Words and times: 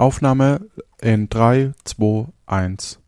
Aufnahme 0.00 0.62
in 1.02 1.28
3, 1.28 1.72
2, 1.84 2.28
1. 2.46 2.99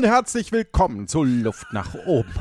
und 0.00 0.06
herzlich 0.06 0.50
willkommen 0.50 1.08
zu 1.08 1.24
Luft 1.24 1.74
nach 1.74 1.94
oben. 2.06 2.32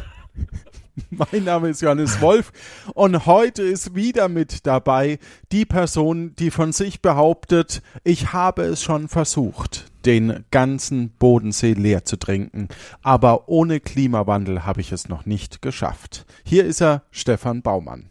Mein 1.09 1.43
Name 1.43 1.67
ist 1.67 1.81
Johannes 1.81 2.21
Wolf 2.21 2.53
und 2.93 3.25
heute 3.25 3.63
ist 3.63 3.95
wieder 3.95 4.29
mit 4.29 4.65
dabei 4.65 5.19
die 5.51 5.65
Person, 5.65 6.33
die 6.37 6.51
von 6.51 6.71
sich 6.71 7.01
behauptet, 7.01 7.81
ich 8.05 8.31
habe 8.31 8.61
es 8.61 8.81
schon 8.81 9.09
versucht, 9.09 9.91
den 10.05 10.45
ganzen 10.51 11.09
Bodensee 11.09 11.73
leer 11.73 12.05
zu 12.05 12.15
trinken, 12.15 12.69
aber 13.01 13.49
ohne 13.49 13.81
Klimawandel 13.81 14.65
habe 14.65 14.79
ich 14.79 14.93
es 14.93 15.09
noch 15.09 15.25
nicht 15.25 15.61
geschafft. 15.61 16.25
Hier 16.45 16.63
ist 16.63 16.79
er, 16.79 17.03
Stefan 17.11 17.61
Baumann. 17.61 18.09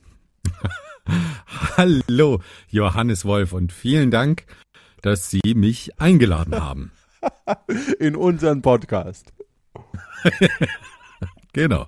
Hallo, 1.78 2.42
Johannes 2.68 3.24
Wolf 3.24 3.54
und 3.54 3.72
vielen 3.72 4.10
Dank, 4.10 4.44
dass 5.00 5.30
Sie 5.30 5.54
mich 5.54 5.98
eingeladen 5.98 6.54
haben. 6.60 6.92
in 7.98 8.16
unseren 8.16 8.62
Podcast. 8.62 9.32
genau. 11.52 11.86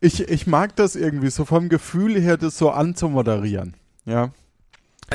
Ich, 0.00 0.20
ich 0.20 0.46
mag 0.46 0.76
das 0.76 0.96
irgendwie 0.96 1.30
so 1.30 1.44
vom 1.44 1.68
Gefühl 1.68 2.20
her, 2.20 2.36
das 2.36 2.58
so 2.58 2.70
anzumoderieren. 2.70 3.74
Ja. 4.04 4.32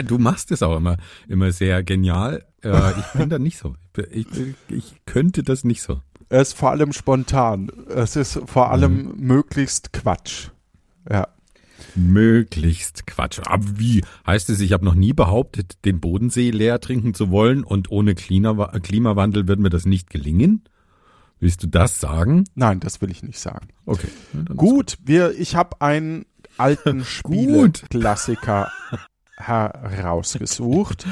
Du 0.06 0.18
machst 0.18 0.52
es 0.52 0.64
auch 0.64 0.76
immer, 0.76 0.98
immer 1.28 1.52
sehr 1.52 1.84
genial. 1.84 2.46
Äh, 2.64 2.92
ich 3.00 3.06
bin 3.14 3.30
da 3.30 3.38
nicht 3.38 3.58
so. 3.58 3.76
Ich, 4.10 4.28
ich 4.68 4.96
könnte 5.06 5.44
das 5.44 5.64
nicht 5.64 5.84
so. 5.84 6.02
Es 6.30 6.50
ist 6.50 6.58
vor 6.58 6.72
allem 6.72 6.94
spontan. 6.94 7.72
Es 7.90 8.16
ist 8.16 8.40
vor 8.46 8.72
allem 8.72 9.04
mhm. 9.04 9.28
möglichst 9.28 9.94
Quatsch. 9.94 10.50
Ja. 11.10 11.28
Möglichst 11.96 13.06
Quatsch. 13.06 13.40
Aber 13.46 13.64
wie 13.78 14.04
heißt 14.26 14.50
es, 14.50 14.60
ich 14.60 14.74
habe 14.74 14.84
noch 14.84 14.96
nie 14.96 15.14
behauptet, 15.14 15.78
den 15.86 16.00
Bodensee 16.00 16.50
leer 16.50 16.80
trinken 16.80 17.14
zu 17.14 17.30
wollen 17.30 17.64
und 17.64 17.92
ohne 17.92 18.16
Klimawandel 18.16 19.48
wird 19.48 19.60
mir 19.60 19.70
das 19.70 19.86
nicht 19.86 20.10
gelingen? 20.10 20.64
Willst 21.44 21.62
du 21.62 21.68
das 21.68 22.00
sagen? 22.00 22.46
Nein, 22.56 22.80
das 22.80 23.02
will 23.02 23.12
ich 23.12 23.22
nicht 23.22 23.38
sagen. 23.38 23.68
Okay. 23.86 24.08
Ja, 24.32 24.54
gut, 24.56 24.98
wir, 25.04 25.38
ich 25.38 25.58
habe 25.58 25.82
einen 25.82 26.26
alten 26.56 27.04
Spieleklassiker 27.04 28.72
herausgesucht, 29.36 31.06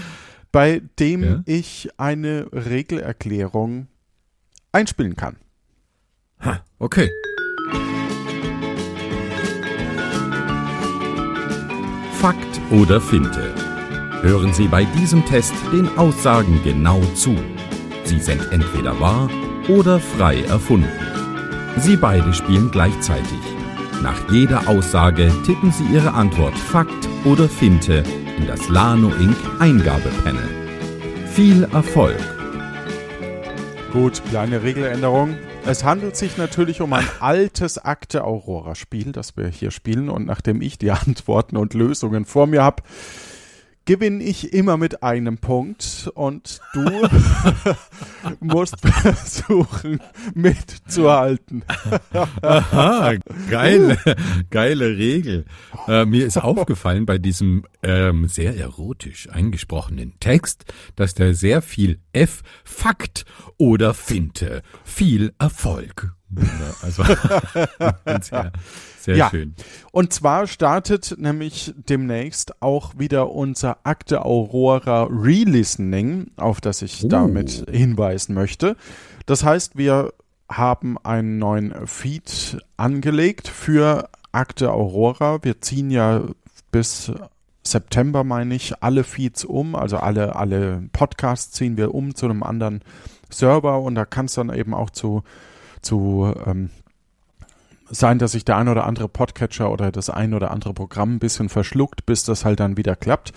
bei 0.54 0.84
dem 1.00 1.24
ja? 1.24 1.44
ich 1.46 1.90
eine 1.98 2.48
Regelerklärung 2.54 3.88
einspielen 4.72 5.18
kann. 5.18 5.36
Ha, 6.40 6.64
okay. 6.80 7.10
Fakt 12.22 12.62
oder 12.72 13.02
Finte. 13.02 13.54
Hören 14.22 14.54
Sie 14.54 14.70
bei 14.70 14.86
diesem 14.86 15.26
Test 15.26 15.54
den 15.74 15.90
Aussagen 15.98 16.62
genau 16.64 17.02
zu. 17.16 17.36
Sie 18.06 18.22
sind 18.22 18.50
entweder 18.54 18.98
wahr 18.98 19.30
oder 19.68 20.00
frei 20.00 20.42
erfunden. 20.44 20.90
Sie 21.78 21.98
beide 21.98 22.34
spielen 22.34 22.72
gleichzeitig. 22.72 23.40
Nach 24.02 24.32
jeder 24.32 24.68
Aussage 24.68 25.32
tippen 25.46 25.72
Sie 25.72 25.86
Ihre 25.94 26.14
Antwort 26.14 26.58
Fakt 26.58 27.08
oder 27.24 27.48
Finte 27.48 28.04
in 28.38 28.48
das 28.48 28.68
Lano 28.70 29.10
Inc. 29.20 29.38
Eingabepanel. 29.60 30.50
Viel 31.28 31.64
Erfolg! 31.72 32.18
Gut, 33.92 34.22
kleine 34.30 34.64
Regeländerung. 34.64 35.38
Es 35.66 35.84
handelt 35.84 36.16
sich 36.16 36.38
natürlich 36.38 36.82
um 36.82 36.94
ein 36.94 37.08
altes 37.20 37.78
Akte 37.78 38.24
Aurora 38.24 38.74
Spiel, 38.74 39.12
das 39.12 39.38
wir 39.38 39.48
hier 39.48 39.70
spielen. 39.70 40.10
Und 40.10 40.26
nachdem 40.26 40.62
ich 40.62 40.78
die 40.78 40.92
Antworten 40.92 41.58
und 41.58 41.74
Lösungen 41.74 42.26
vor 42.26 42.48
mir 42.48 42.64
habe, 42.64 42.84
gewinne 43.86 44.24
ich 44.24 44.54
immer 44.54 44.78
mit 44.78 45.04
einem 45.04 45.38
Punkt 45.38 46.10
und 46.14 46.60
du 46.74 47.08
musst 48.40 48.76
versuchen 48.80 50.00
mitzuhalten. 50.34 51.64
Aha, 52.42 53.14
geile, 53.50 53.98
geile 54.50 54.98
Regel. 54.98 55.46
Äh, 55.88 56.06
mir 56.06 56.26
ist 56.26 56.38
aufgefallen 56.38 57.06
bei 57.06 57.18
diesem 57.18 57.66
ähm, 57.84 58.28
sehr 58.28 58.56
erotisch 58.58 59.30
eingesprochenen 59.30 60.14
Text, 60.20 60.66
dass 60.96 61.14
da 61.14 61.34
sehr 61.34 61.62
viel 61.62 62.00
F, 62.14 62.42
Fakt 62.64 63.26
oder 63.58 63.94
Finte, 63.94 64.62
viel 64.84 65.34
Erfolg. 65.40 66.14
Also 66.82 67.04
sehr, 68.22 68.52
sehr 69.04 69.16
ja. 69.18 69.30
schön. 69.30 69.56
Und 69.92 70.14
zwar 70.14 70.48
startet 70.48 71.16
nämlich 71.18 71.74
demnächst 71.76 72.62
auch 72.62 72.98
wieder 72.98 73.32
unser 73.32 73.78
Akte 73.84 74.26
Aurora 74.26 75.08
Relistening, 75.10 76.32
auf 76.38 76.62
das 76.62 76.82
ich 76.82 77.04
uh. 77.04 77.08
damit 77.08 77.66
hinweisen 77.70 78.34
möchte. 78.34 78.76
Das 79.26 79.44
heißt, 79.44 79.78
wir 79.78 80.14
haben 80.50 80.98
einen 81.04 81.40
neuen 81.40 81.88
Feed 81.88 82.58
angelegt 82.78 83.48
für 83.48 84.10
Akte 84.32 84.72
Aurora. 84.72 85.44
Wir 85.44 85.62
ziehen 85.62 85.92
ja 85.92 86.24
bis 86.72 87.12
September, 87.64 88.24
meine 88.24 88.56
ich, 88.56 88.82
alle 88.82 89.04
Feeds 89.04 89.46
um, 89.46 89.76
also 89.76 89.98
alle, 89.98 90.36
alle 90.36 90.84
Podcasts 90.94 91.52
ziehen 91.52 91.78
wir 91.78 91.94
um 91.94 92.16
zu 92.16 92.26
einem 92.26 92.44
anderen 92.44 92.82
Server 93.30 93.80
und 93.82 93.96
da 93.96 94.06
kann 94.06 94.26
es 94.26 94.34
dann 94.34 94.54
eben 94.54 94.74
auch 94.74 94.90
zu 94.90 95.24
zu 95.82 96.32
ähm, 96.46 96.70
sein, 97.92 98.20
dass 98.20 98.32
sich 98.32 98.46
der 98.46 98.58
ein 98.58 98.68
oder 98.68 98.86
andere 98.86 99.08
Podcatcher 99.08 99.72
oder 99.72 99.92
das 99.92 100.10
ein 100.10 100.34
oder 100.34 100.52
andere 100.52 100.74
Programm 100.74 101.16
ein 101.16 101.20
bisschen 101.20 101.50
verschluckt, 101.50 102.06
bis 102.06 102.24
das 102.24 102.46
halt 102.46 102.60
dann 102.60 102.78
wieder 102.78 102.96
klappt. 102.96 103.34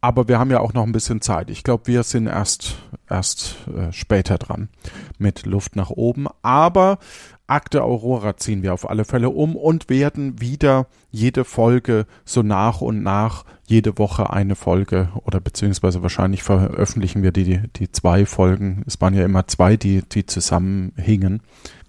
Aber 0.00 0.28
wir 0.28 0.38
haben 0.38 0.50
ja 0.50 0.60
auch 0.60 0.74
noch 0.74 0.82
ein 0.82 0.92
bisschen 0.92 1.22
Zeit. 1.22 1.48
Ich 1.48 1.64
glaube, 1.64 1.86
wir 1.86 2.02
sind 2.02 2.26
erst, 2.26 2.76
erst 3.08 3.56
äh, 3.74 3.90
später 3.90 4.36
dran 4.36 4.68
mit 5.16 5.46
Luft 5.46 5.76
nach 5.76 5.88
oben. 5.88 6.26
Aber 6.42 6.98
Akte 7.46 7.82
Aurora 7.82 8.36
ziehen 8.36 8.62
wir 8.62 8.74
auf 8.74 8.88
alle 8.88 9.06
Fälle 9.06 9.30
um 9.30 9.56
und 9.56 9.88
werden 9.88 10.42
wieder 10.42 10.88
jede 11.10 11.44
Folge 11.44 12.04
so 12.26 12.42
nach 12.42 12.82
und 12.82 13.02
nach 13.02 13.46
jede 13.66 13.96
Woche 13.96 14.30
eine 14.30 14.56
Folge 14.56 15.08
oder 15.24 15.40
beziehungsweise 15.40 16.02
wahrscheinlich 16.02 16.42
veröffentlichen 16.42 17.22
wir 17.22 17.32
die, 17.32 17.62
die 17.76 17.90
zwei 17.90 18.26
Folgen. 18.26 18.82
Es 18.86 19.00
waren 19.00 19.14
ja 19.14 19.24
immer 19.24 19.46
zwei, 19.46 19.78
die, 19.78 20.02
die 20.02 20.26
zusammenhingen. 20.26 21.40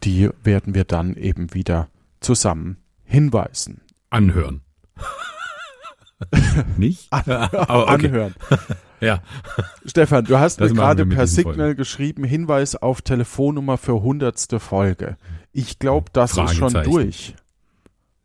Die 0.05 0.29
werden 0.41 0.73
wir 0.73 0.85
dann 0.85 1.15
eben 1.15 1.53
wieder 1.53 1.89
zusammen 2.25 2.77
hinweisen. 3.03 3.81
Anhören. 4.09 4.61
Nicht? 6.77 7.11
An 7.13 7.21
okay. 7.21 8.07
Anhören. 8.07 8.35
ja. 8.99 9.21
Stefan, 9.85 10.25
du 10.25 10.39
hast 10.39 10.59
das 10.59 10.71
mir 10.71 10.77
gerade 10.77 11.05
per 11.05 11.27
Signal 11.27 11.55
Folgen. 11.55 11.77
geschrieben, 11.77 12.23
Hinweis 12.23 12.75
auf 12.75 13.01
Telefonnummer 13.01 13.77
für 13.77 14.01
hundertste 14.01 14.59
Folge. 14.59 15.17
Ich 15.51 15.77
glaube, 15.79 16.09
das 16.13 16.35
ist 16.35 16.55
schon 16.55 16.73
durch. 16.73 17.35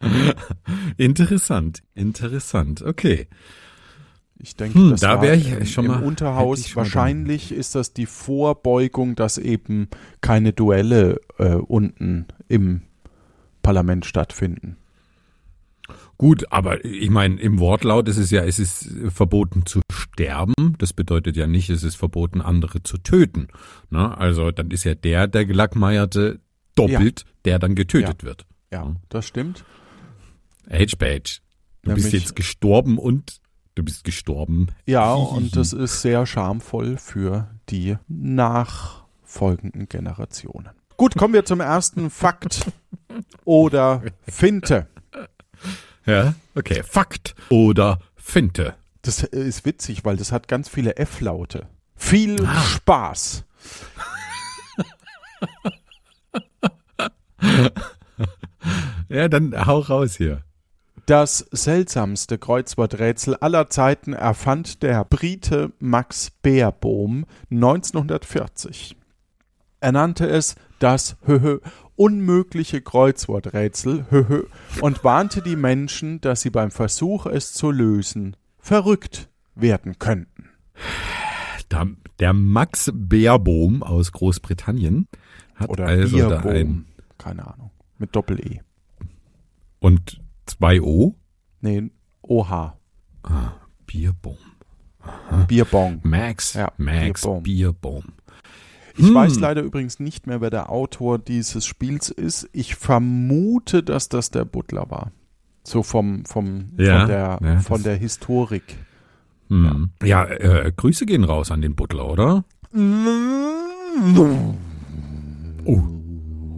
interessant, 0.96 1.82
interessant. 1.94 2.80
Okay. 2.80 3.28
Ich 4.42 4.56
denke, 4.56 4.78
hm, 4.78 4.90
das 4.90 5.00
da 5.00 5.20
wäre 5.20 5.36
ich 5.36 5.72
schon 5.72 5.84
im 5.84 5.90
mal 5.90 6.02
Unterhaus. 6.02 6.74
Wahrscheinlich 6.74 7.52
ist 7.52 7.74
das 7.74 7.92
die 7.92 8.06
Vorbeugung, 8.06 9.14
dass 9.14 9.36
eben 9.38 9.88
keine 10.20 10.52
Duelle 10.52 11.20
äh, 11.38 11.54
unten 11.54 12.26
im 12.48 12.82
Parlament 13.62 14.06
stattfinden. 14.06 14.76
Gut, 16.16 16.44
aber 16.50 16.84
ich 16.84 17.10
meine, 17.10 17.40
im 17.40 17.58
Wortlaut 17.58 18.08
ist 18.08 18.18
es 18.18 18.30
ja, 18.30 18.44
es 18.44 18.58
ist 18.58 18.90
verboten 19.08 19.66
zu 19.66 19.80
sterben. 19.90 20.54
Das 20.78 20.92
bedeutet 20.92 21.36
ja 21.36 21.46
nicht, 21.46 21.70
es 21.70 21.82
ist 21.82 21.96
verboten, 21.96 22.40
andere 22.40 22.82
zu 22.82 22.98
töten. 22.98 23.48
Ne? 23.90 24.16
Also 24.16 24.50
dann 24.50 24.70
ist 24.70 24.84
ja 24.84 24.94
der, 24.94 25.26
der 25.26 25.46
Gelackmeierte, 25.46 26.40
doppelt, 26.74 27.20
ja. 27.20 27.32
der 27.46 27.58
dann 27.58 27.74
getötet 27.74 28.22
ja. 28.22 28.28
wird. 28.28 28.46
Ja, 28.72 28.94
das 29.08 29.26
stimmt. 29.26 29.64
H-Page. 30.70 31.40
Du 31.82 31.88
Nämlich, 31.90 32.04
bist 32.04 32.12
jetzt 32.12 32.36
gestorben 32.36 32.98
und 32.98 33.40
du 33.80 33.84
bist 33.84 34.04
gestorben. 34.04 34.68
Ja, 34.84 35.12
und 35.14 35.56
das 35.56 35.72
ist 35.72 36.02
sehr 36.02 36.26
schamvoll 36.26 36.98
für 36.98 37.48
die 37.70 37.96
nachfolgenden 38.08 39.88
Generationen. 39.88 40.68
Gut, 40.96 41.16
kommen 41.16 41.32
wir 41.32 41.46
zum 41.46 41.60
ersten 41.60 42.10
Fakt 42.10 42.70
oder 43.44 44.02
Finte. 44.28 44.86
Ja, 46.04 46.34
okay. 46.54 46.82
Fakt 46.82 47.34
oder 47.48 48.00
Finte. 48.16 48.74
Das 49.02 49.22
ist 49.22 49.64
witzig, 49.64 50.04
weil 50.04 50.18
das 50.18 50.30
hat 50.30 50.46
ganz 50.46 50.68
viele 50.68 50.96
F-Laute. 50.96 51.66
Viel 51.96 52.44
ah. 52.44 52.60
Spaß. 52.62 53.44
ja, 59.08 59.28
dann 59.28 59.66
hau 59.66 59.78
raus 59.78 60.16
hier. 60.16 60.42
Das 61.06 61.46
seltsamste 61.50 62.38
Kreuzworträtsel 62.38 63.36
aller 63.36 63.68
Zeiten 63.70 64.12
erfand 64.12 64.82
der 64.82 65.04
Brite 65.04 65.72
Max 65.78 66.30
Beerbohm 66.42 67.26
1940. 67.50 68.96
Er 69.80 69.92
nannte 69.92 70.28
es 70.28 70.56
das 70.78 71.16
Höhö 71.24 71.60
unmögliche 71.96 72.80
Kreuzworträtsel 72.80 74.06
Höhö 74.10 74.44
und 74.80 75.04
warnte 75.04 75.42
die 75.42 75.56
Menschen, 75.56 76.20
dass 76.22 76.40
sie 76.40 76.50
beim 76.50 76.70
Versuch, 76.70 77.26
es 77.26 77.52
zu 77.52 77.70
lösen, 77.70 78.36
verrückt 78.58 79.28
werden 79.54 79.98
könnten. 79.98 80.48
Der 82.18 82.32
Max 82.32 82.90
Beerbohm 82.94 83.82
aus 83.82 84.12
Großbritannien 84.12 85.08
hat 85.54 85.68
Oder 85.68 85.86
also 85.86 86.16
Bierbohm, 86.16 86.42
da 86.42 86.50
ein 86.50 86.84
keine 87.18 87.46
Ahnung, 87.46 87.70
mit 87.98 88.16
Doppel-E. 88.16 88.60
Und 89.78 90.20
zwei 90.50 90.80
O? 90.80 91.14
Nee, 91.60 91.90
OH. 92.22 92.74
Ah, 93.22 93.52
Bierbohm. 93.86 94.36
Aha. 95.00 95.44
Bierbong. 95.44 96.00
Max, 96.02 96.54
ja, 96.54 96.72
Max 96.76 97.22
Bierbohm. 97.22 97.42
Bierbohm. 97.42 98.04
Ich 98.96 99.06
hm. 99.06 99.14
weiß 99.14 99.38
leider 99.38 99.62
übrigens 99.62 100.00
nicht 100.00 100.26
mehr, 100.26 100.40
wer 100.40 100.50
der 100.50 100.70
Autor 100.70 101.18
dieses 101.18 101.64
Spiels 101.64 102.10
ist. 102.10 102.48
Ich 102.52 102.74
vermute, 102.74 103.82
dass 103.82 104.08
das 104.08 104.30
der 104.30 104.44
Butler 104.44 104.90
war. 104.90 105.12
So 105.62 105.82
vom, 105.82 106.24
vom, 106.24 106.66
ja, 106.76 107.00
von, 107.00 107.08
der, 107.08 107.38
ja, 107.42 107.60
von 107.60 107.82
der 107.82 107.96
Historik. 107.96 108.76
Hm. 109.48 109.90
Ja, 110.02 110.28
ja 110.28 110.34
äh, 110.34 110.72
Grüße 110.74 111.06
gehen 111.06 111.24
raus 111.24 111.50
an 111.50 111.62
den 111.62 111.74
Butler, 111.74 112.10
oder? 112.10 112.44
Oh, 115.64 115.82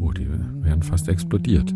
oh 0.00 0.12
die 0.12 0.28
werden 0.28 0.82
fast 0.82 1.08
explodiert. 1.08 1.74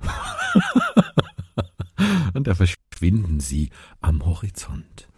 Und 2.34 2.46
da 2.46 2.54
verschwinden 2.54 3.40
sie 3.40 3.70
am 4.00 4.24
Horizont. 4.24 5.08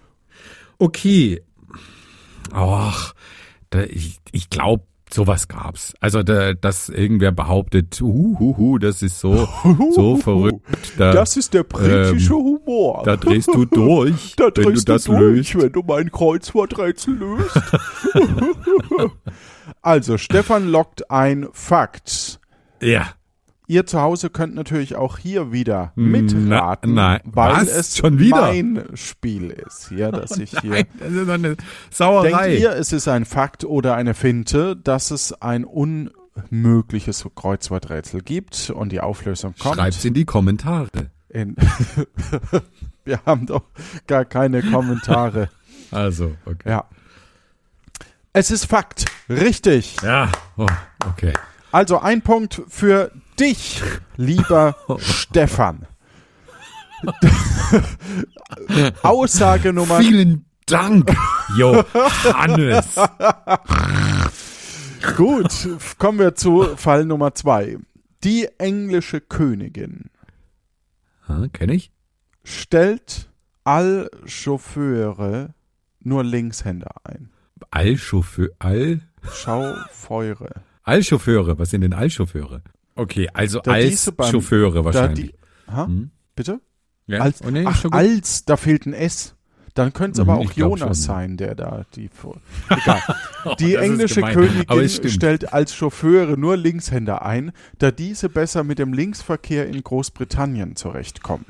Okay. 0.78 1.42
Ach, 2.52 3.14
da, 3.70 3.82
ich, 3.82 4.18
ich 4.32 4.50
glaube, 4.50 4.84
sowas 5.12 5.48
gab's. 5.48 5.94
Also 6.00 6.22
da, 6.22 6.54
dass 6.54 6.88
irgendwer 6.88 7.32
behauptet, 7.32 8.00
huhuhu, 8.00 8.78
das 8.78 9.02
ist 9.02 9.20
so 9.20 9.48
so 9.94 10.16
verrückt. 10.16 10.64
Da, 10.96 11.12
das 11.12 11.36
ist 11.36 11.54
der 11.54 11.64
britische 11.64 12.32
ähm, 12.32 12.38
Humor. 12.38 13.02
Da 13.04 13.16
drehst 13.16 13.48
du 13.48 13.64
durch, 13.66 14.34
da 14.36 14.50
wenn 14.56 14.74
du 14.74 14.82
das 14.82 15.04
du 15.04 15.16
durch, 15.16 15.54
löst. 15.54 15.64
wenn 15.64 15.72
du 15.72 15.82
mein 15.86 16.10
Kreuzworträtsel 16.10 17.14
löst. 17.14 17.60
also 19.82 20.18
Stefan 20.18 20.68
lockt 20.68 21.10
ein 21.10 21.48
Fakt. 21.52 22.40
Ja. 22.80 23.08
Ihr 23.70 23.86
zu 23.86 24.00
Hause 24.00 24.30
könnt 24.30 24.56
natürlich 24.56 24.96
auch 24.96 25.16
hier 25.16 25.52
wieder 25.52 25.92
mitraten, 25.94 26.94
Na, 26.94 27.10
nein, 27.10 27.20
weil 27.24 27.52
was? 27.52 27.68
es 27.68 27.96
schon 27.96 28.18
wieder 28.18 28.48
mein 28.48 28.84
Spiel 28.94 29.50
ist. 29.50 29.92
Ja, 29.92 30.10
dass 30.10 30.38
ich 30.38 30.50
hier. 30.60 30.70
Nein, 30.70 30.86
das 30.98 31.12
ist 31.12 31.28
eine 31.28 31.56
Sauerei. 31.88 32.48
Denkt 32.48 32.62
ihr, 32.62 32.72
es 32.72 32.92
ist 32.92 33.06
ein 33.06 33.24
Fakt 33.24 33.64
oder 33.64 33.94
eine 33.94 34.14
Finte, 34.14 34.74
dass 34.74 35.12
es 35.12 35.32
ein 35.40 35.64
unmögliches 35.64 37.24
Kreuzworträtsel 37.36 38.22
gibt 38.22 38.70
und 38.70 38.90
die 38.90 39.00
Auflösung 39.00 39.54
kommt? 39.56 39.76
Schreibt's 39.76 40.04
in 40.04 40.14
die 40.14 40.24
Kommentare. 40.24 41.12
In 41.28 41.54
Wir 43.04 43.20
haben 43.24 43.46
doch 43.46 43.62
gar 44.08 44.24
keine 44.24 44.64
Kommentare. 44.64 45.48
Also, 45.92 46.36
okay. 46.44 46.70
Ja. 46.70 46.84
Es 48.32 48.50
ist 48.50 48.64
Fakt. 48.64 49.06
Richtig. 49.28 49.96
Ja, 50.02 50.30
oh, 50.56 50.66
okay. 51.08 51.32
Also 51.72 51.98
ein 52.00 52.22
Punkt 52.22 52.62
für 52.68 53.12
dich, 53.40 53.82
lieber 54.16 54.76
Stefan. 54.98 55.86
Aussage 59.02 59.72
Nummer. 59.72 59.98
Vielen 59.98 60.44
Dank, 60.66 61.16
Johannes. 61.56 62.94
Gut, 65.16 65.68
kommen 65.98 66.18
wir 66.18 66.34
zu 66.34 66.76
Fall 66.76 67.06
Nummer 67.06 67.34
zwei. 67.34 67.78
Die 68.22 68.48
englische 68.58 69.20
Königin. 69.20 70.10
Kenne 71.52 71.74
ich. 71.74 71.90
Stellt 72.44 73.30
all 73.64 74.10
Chauffeure 74.26 75.54
nur 76.00 76.24
Linkshänder 76.24 76.90
ein. 77.04 77.30
All 77.70 77.96
Chauffeur, 77.96 78.48
all? 78.58 79.00
Schaufeure. 79.32 80.62
Allchauffeure, 80.82 81.58
was 81.58 81.70
sind 81.70 81.82
denn 81.82 81.92
Allchauffeure? 81.92 82.62
Okay, 83.00 83.28
also 83.32 83.60
Da 83.60 83.72
als 83.72 84.10
beim- 84.12 84.30
Chauffeure 84.30 84.84
wahrscheinlich. 84.84 85.30
Die, 85.32 85.72
ha? 85.72 85.86
Hm? 85.86 86.10
Bitte? 86.36 86.60
Ja? 87.06 87.20
Als, 87.20 87.40
Oh, 87.42 87.50
nee, 87.50 87.64
ach, 87.66 87.84
als, 87.90 88.44
da 88.44 88.56
fehlt 88.58 88.84
ein 88.86 88.92
S. 88.92 89.34
Dann 89.74 89.92
könnte 89.94 90.20
es 90.20 90.26
Mhm, 90.26 90.30
aber 90.30 90.40
auch 90.40 90.52
Jonas 90.52 91.04
sein, 91.04 91.36
der 91.38 91.54
da 91.54 91.86
die. 91.94 92.10
Egal. 92.68 93.00
Die 93.58 93.72
das 93.72 93.82
ist 93.82 93.88
englische 93.88 94.20
Königin 94.20 95.08
stellt 95.08 95.52
als 95.52 95.74
Chauffeure 95.74 96.36
nur 96.36 96.56
Linkshänder 96.58 97.24
ein, 97.24 97.52
da 97.78 97.90
diese 97.90 98.28
besser 98.28 98.64
mit 98.64 98.78
dem 98.78 98.92
Linksverkehr 98.92 99.66
in 99.66 99.82
Großbritannien 99.82 100.76
zurechtkommen. 100.76 101.46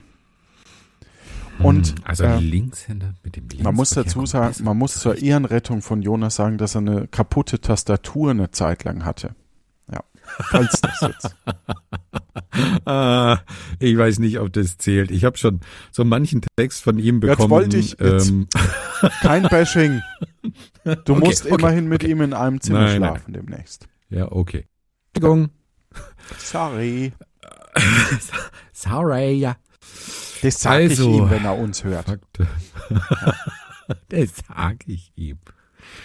Und 1.58 1.88
Hm, 1.88 1.94
also 2.04 2.24
äh, 2.24 2.38
Linkshänder 2.38 3.14
mit 3.24 3.34
dem 3.36 3.42
Linksverkehr 3.42 3.64
man 3.64 3.74
muss 3.74 3.90
dazu 3.90 4.24
sagen, 4.26 4.54
man 4.62 4.78
muss 4.78 4.94
zur. 4.94 5.16
Ehrenrettung 5.20 5.82
von 5.82 6.00
Jonas 6.00 6.36
sagen, 6.36 6.58
dass 6.58 6.76
er 6.76 6.82
eine 6.82 7.08
kaputte 7.08 7.60
Tastatur 7.60 8.30
eine 8.30 8.50
Zeit 8.50 8.84
lang 8.84 9.04
hatte. 9.04 9.34
Falls 10.38 10.80
das 10.80 11.00
jetzt. 11.00 11.36
Ah, 12.84 13.38
ich 13.78 13.96
weiß 13.96 14.18
nicht, 14.18 14.38
ob 14.40 14.52
das 14.52 14.76
zählt. 14.76 15.10
Ich 15.12 15.24
habe 15.24 15.36
schon 15.38 15.60
so 15.92 16.04
manchen 16.04 16.40
Text 16.56 16.82
von 16.82 16.98
ihm 16.98 17.20
bekommen. 17.20 17.40
Jetzt 17.40 17.50
wollte 17.50 17.76
ich- 17.76 17.96
jetzt- 17.98 18.28
ähm, 18.30 18.48
Kein 19.22 19.44
Bashing. 19.44 20.02
Du 21.04 21.12
Okay, 21.14 21.14
musst 21.14 21.46
okay, 21.46 21.54
immerhin 21.54 21.88
mit 21.88 22.02
ihm 22.02 22.20
in 22.20 22.32
einem 22.34 22.60
Zimmer 22.60 22.80
Nein, 22.80 23.00
nein. 23.00 23.10
schlafen 23.12 23.32
demnächst. 23.34 23.88
ja, 24.08 24.30
okay. 24.32 24.66
Entschuldigung. 25.14 25.50
Sorry. 26.38 27.12
Sorry, 28.72 29.32
ja. 29.34 29.56
Das 30.42 30.60
sage 30.60 30.84
Also, 30.84 31.10
ich 31.10 31.16
ihm, 31.18 31.30
wenn 31.30 31.44
er 31.44 31.56
uns 31.56 31.84
hört. 31.84 32.06
Fakte. 32.06 32.46
das 34.08 34.30
sag 34.48 34.76
ich 34.86 35.12
ihm. 35.14 35.38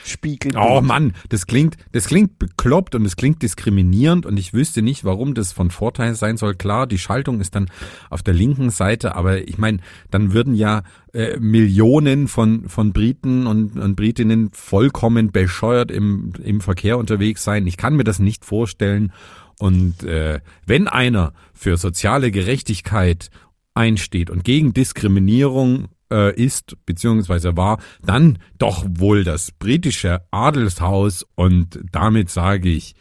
Spiegel. 0.03 0.53
Oh 0.57 0.81
Mann, 0.81 1.13
das 1.29 1.47
klingt, 1.47 1.77
das 1.91 2.07
klingt 2.07 2.39
bekloppt 2.39 2.95
und 2.95 3.05
es 3.05 3.15
klingt 3.15 3.41
diskriminierend 3.41 4.25
und 4.25 4.37
ich 4.37 4.53
wüsste 4.53 4.81
nicht, 4.81 5.03
warum 5.03 5.33
das 5.33 5.51
von 5.51 5.71
Vorteil 5.71 6.15
sein 6.15 6.37
soll. 6.37 6.55
Klar, 6.55 6.87
die 6.87 6.97
Schaltung 6.97 7.41
ist 7.41 7.55
dann 7.55 7.69
auf 8.09 8.23
der 8.23 8.33
linken 8.33 8.69
Seite, 8.69 9.15
aber 9.15 9.47
ich 9.47 9.57
meine, 9.57 9.79
dann 10.11 10.33
würden 10.33 10.55
ja 10.55 10.83
äh, 11.13 11.37
Millionen 11.39 12.27
von 12.27 12.69
von 12.69 12.93
Briten 12.93 13.47
und, 13.47 13.77
und 13.77 13.95
Britinnen 13.95 14.49
vollkommen 14.53 15.31
bescheuert 15.31 15.91
im 15.91 16.33
im 16.43 16.61
Verkehr 16.61 16.97
unterwegs 16.97 17.43
sein. 17.43 17.67
Ich 17.67 17.77
kann 17.77 17.95
mir 17.95 18.03
das 18.03 18.19
nicht 18.19 18.45
vorstellen. 18.45 19.11
Und 19.57 20.03
äh, 20.03 20.41
wenn 20.65 20.89
einer 20.89 21.31
für 21.53 21.77
soziale 21.77 22.29
Gerechtigkeit 22.31 23.29
einsteht 23.73 24.29
und 24.29 24.43
gegen 24.43 24.73
Diskriminierung 24.73 25.89
äh, 26.11 26.33
ist, 26.35 26.77
beziehungsweise 26.85 27.57
war, 27.57 27.79
dann 28.01 28.39
doch 28.57 28.85
wohl 28.87 29.23
das 29.23 29.51
britische 29.51 30.21
Adelshaus 30.31 31.25
und 31.35 31.79
damit 31.91 32.29
sage 32.29 32.69
ich 32.69 32.95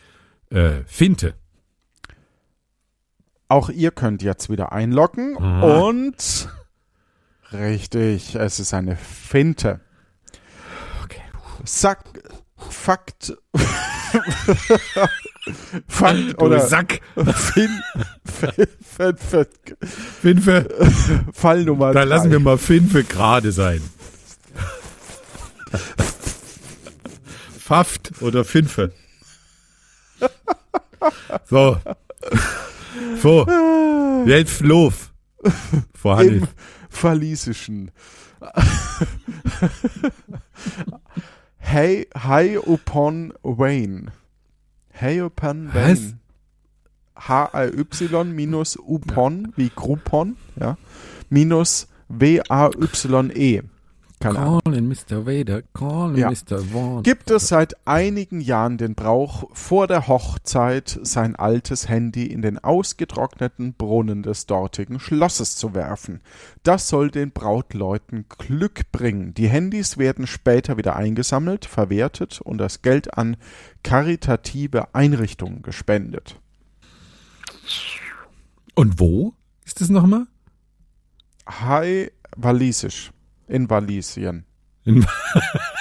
äh, 0.50 0.82
Finte. 0.87 1.34
Auch 3.49 3.68
ihr 3.68 3.90
könnt 3.90 4.23
jetzt 4.23 4.50
wieder 4.50 4.73
einloggen 4.73 5.32
mhm. 5.32 5.62
und 5.62 6.49
richtig, 7.52 8.34
es 8.34 8.58
ist 8.58 8.75
eine 8.75 8.96
Finte. 8.96 9.80
Okay. 11.04 11.23
Sack, 11.64 12.04
Fakt. 12.56 13.37
Fakt 15.88 16.40
oder 16.40 16.61
Sack. 16.61 17.00
Fin, 17.14 17.82
Finfe. 20.21 20.69
Fall 21.33 21.65
Nummer 21.65 21.93
Da 21.93 22.05
lassen 22.05 22.31
wir 22.31 22.41
mal 22.41 22.59
Finfe 22.59 23.05
gerade 23.05 23.53
sein. 23.53 23.81
Pfafft 27.59 28.13
oder 28.21 28.45
Finfe. 28.45 28.93
So. 31.47 31.79
So. 33.23 33.47
Jetzt 34.27 34.61
Lof. 34.61 35.13
Vorhanden. 35.95 36.41
Im 36.41 36.49
Verliesischen. 36.89 37.91
hey, 41.59 42.07
hi 42.17 42.59
upon 42.59 43.33
Wayne. 43.43 44.13
Hey 44.91 45.21
upon 45.21 45.73
Wayne. 45.75 45.97
H-A-Y 45.97 46.24
minus 48.35 48.76
upon, 48.76 49.52
wie 49.56 49.71
Groupon, 49.75 50.37
ja, 50.59 50.76
minus 51.30 51.88
W-A-Y-E. 52.09 53.62
Keine 54.21 54.61
Calling 54.64 54.88
Mr. 54.88 55.26
Vader, 55.26 55.62
calling 55.75 56.16
ja. 56.16 56.30
Mr. 56.30 56.59
Vaughn. 56.61 57.02
Gibt 57.02 57.30
es 57.30 57.49
seit 57.49 57.76
einigen 57.87 58.40
Jahren 58.40 58.78
den 58.78 58.94
Brauch, 58.94 59.50
vor 59.52 59.87
der 59.87 60.09
Hochzeit 60.09 60.99
sein 61.02 61.37
altes 61.37 61.90
Handy 61.90 62.26
in 62.26 62.40
den 62.40 62.59
ausgetrockneten 62.59 63.75
Brunnen 63.75 64.23
des 64.23 64.47
dortigen 64.47 64.99
Schlosses 64.99 65.56
zu 65.56 65.75
werfen. 65.75 66.23
Das 66.62 66.88
soll 66.88 67.11
den 67.11 67.33
Brautleuten 67.33 68.25
Glück 68.38 68.90
bringen. 68.92 69.35
Die 69.35 69.49
Handys 69.49 69.99
werden 69.99 70.26
später 70.26 70.78
wieder 70.78 70.97
eingesammelt, 70.97 71.66
verwertet 71.66 72.40
und 72.40 72.56
das 72.56 72.80
Geld 72.80 73.18
an 73.18 73.37
karitative 73.83 74.94
Einrichtungen 74.94 75.61
gespendet. 75.61 76.40
Und 78.75 78.99
wo 78.99 79.35
ist 79.64 79.81
das 79.81 79.88
nochmal? 79.88 80.26
Hi, 81.47 82.11
Walisisch. 82.37 83.12
In 83.47 83.71
Walisien. 83.71 84.45
In, 84.85 85.07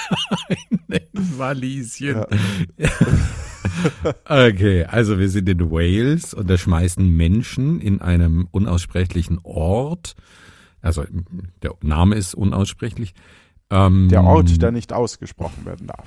in 0.87 1.37
Walisien. 1.37 2.25
Ja. 2.77 2.89
okay, 4.47 4.85
also 4.85 5.17
wir 5.17 5.29
sind 5.29 5.49
in 5.49 5.71
Wales 5.71 6.33
und 6.33 6.49
da 6.49 6.57
schmeißen 6.57 7.07
Menschen 7.09 7.79
in 7.81 8.01
einem 8.01 8.47
unaussprechlichen 8.51 9.39
Ort, 9.43 10.15
also 10.81 11.05
der 11.61 11.73
Name 11.81 12.15
ist 12.15 12.35
unaussprechlich. 12.35 13.13
Ähm, 13.69 14.09
der 14.09 14.23
Ort, 14.23 14.61
der 14.61 14.71
nicht 14.71 14.93
ausgesprochen 14.93 15.65
werden 15.65 15.87
darf. 15.87 16.05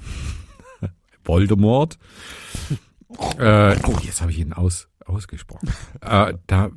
Voldemort. 1.24 1.98
äh, 3.38 3.76
oh, 3.86 3.96
jetzt 4.02 4.20
habe 4.20 4.30
ich 4.30 4.38
ihn 4.38 4.52
aus, 4.52 4.88
ausgesprochen. 5.06 5.70
äh, 6.00 6.34
da 6.46 6.70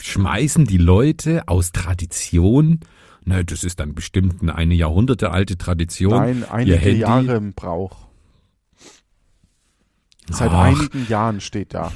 schmeißen 0.00 0.64
die 0.64 0.78
Leute 0.78 1.48
aus 1.48 1.72
Tradition 1.72 2.80
na, 3.24 3.42
das 3.42 3.62
ist 3.62 3.78
dann 3.78 3.94
bestimmt 3.94 4.48
eine 4.50 4.74
Jahrhunderte 4.74 5.30
alte 5.30 5.56
Tradition. 5.56 6.10
Nein, 6.10 6.44
einige 6.48 6.90
Jahre 6.90 7.36
im 7.36 7.52
Brauch. 7.52 8.08
Seit 10.28 10.50
Ach. 10.50 10.64
einigen 10.64 11.06
Jahren 11.08 11.40
steht 11.40 11.74
da. 11.74 11.92